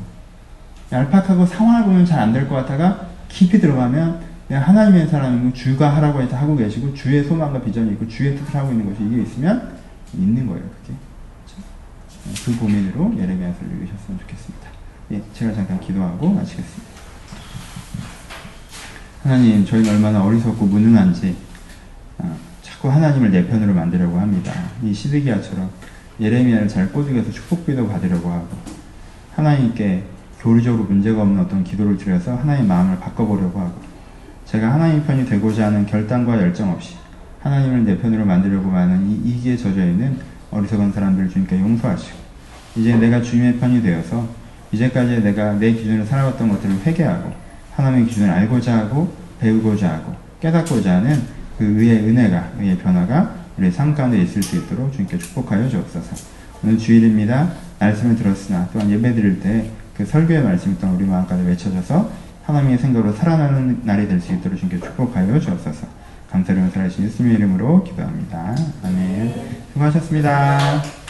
[0.92, 6.22] 얄팍하고 상황을 보면 잘 안 될 것 같다가 깊이 들어가면 내가 하나님의 사람이고 주가 하라고
[6.22, 9.76] 해서 하고 계시고 주의 소망과 비전이 있고 주의 뜻을 하고 있는 것이 이게 있으면
[10.14, 10.94] 있는 거예요, 그게.
[11.44, 12.44] 그렇죠?
[12.44, 14.66] 그 고민으로 예레미야서를 읽으셨으면 좋겠습니다.
[15.12, 16.95] 예, 제가 잠깐 기도하고 마치겠습니다.
[19.26, 21.34] 하나님, 저희는 얼마나 어리석고 무능한지
[22.18, 24.52] 어, 자꾸 하나님을 내 편으로 만들려고 합니다.
[24.84, 25.68] 이 시드기야처럼
[26.20, 28.46] 예레미야를 잘 꼬드겨서 축복기도 받으려고 하고
[29.34, 30.04] 하나님께
[30.38, 33.80] 교리적으로 문제가 없는 어떤 기도를 드려서 하나님 마음을 바꿔보려고 하고
[34.44, 36.94] 제가 하나님 편이 되고자 하는 결단과 열정 없이
[37.40, 40.20] 하나님을 내 편으로 만들려고 하는 이 이기에 젖어 있는
[40.52, 42.16] 어리석은 사람들을 주님께 용서하시고
[42.76, 44.28] 이제 내가 주님의 편이 되어서
[44.70, 47.45] 이제까지 내가 내 기준으로 살아왔던 것들을 회개하고
[47.76, 51.22] 하나님의 기준을 알고자 하고 배우고자 하고 깨닫고자 하는
[51.58, 56.16] 그 의의 은혜가 의의 변화가 우리의 삶 가운데 있을 수 있도록 주님께 축복하여 주옵소서.
[56.62, 57.50] 오늘 주일입니다.
[57.78, 62.10] 말씀을 들었으나 또한 예배 드릴 때 그 설교의 말씀이 또한 우리 마음 가운데 외쳐져서
[62.44, 65.86] 하나님의 생각으로 살아나는 날이 될 수 있도록 주님께 축복하여 주옵소서.
[66.30, 68.54] 감사를 살아신 예수님의 이름으로 기도합니다.
[68.84, 69.34] 아멘.
[69.72, 71.05] 수고하셨습니다.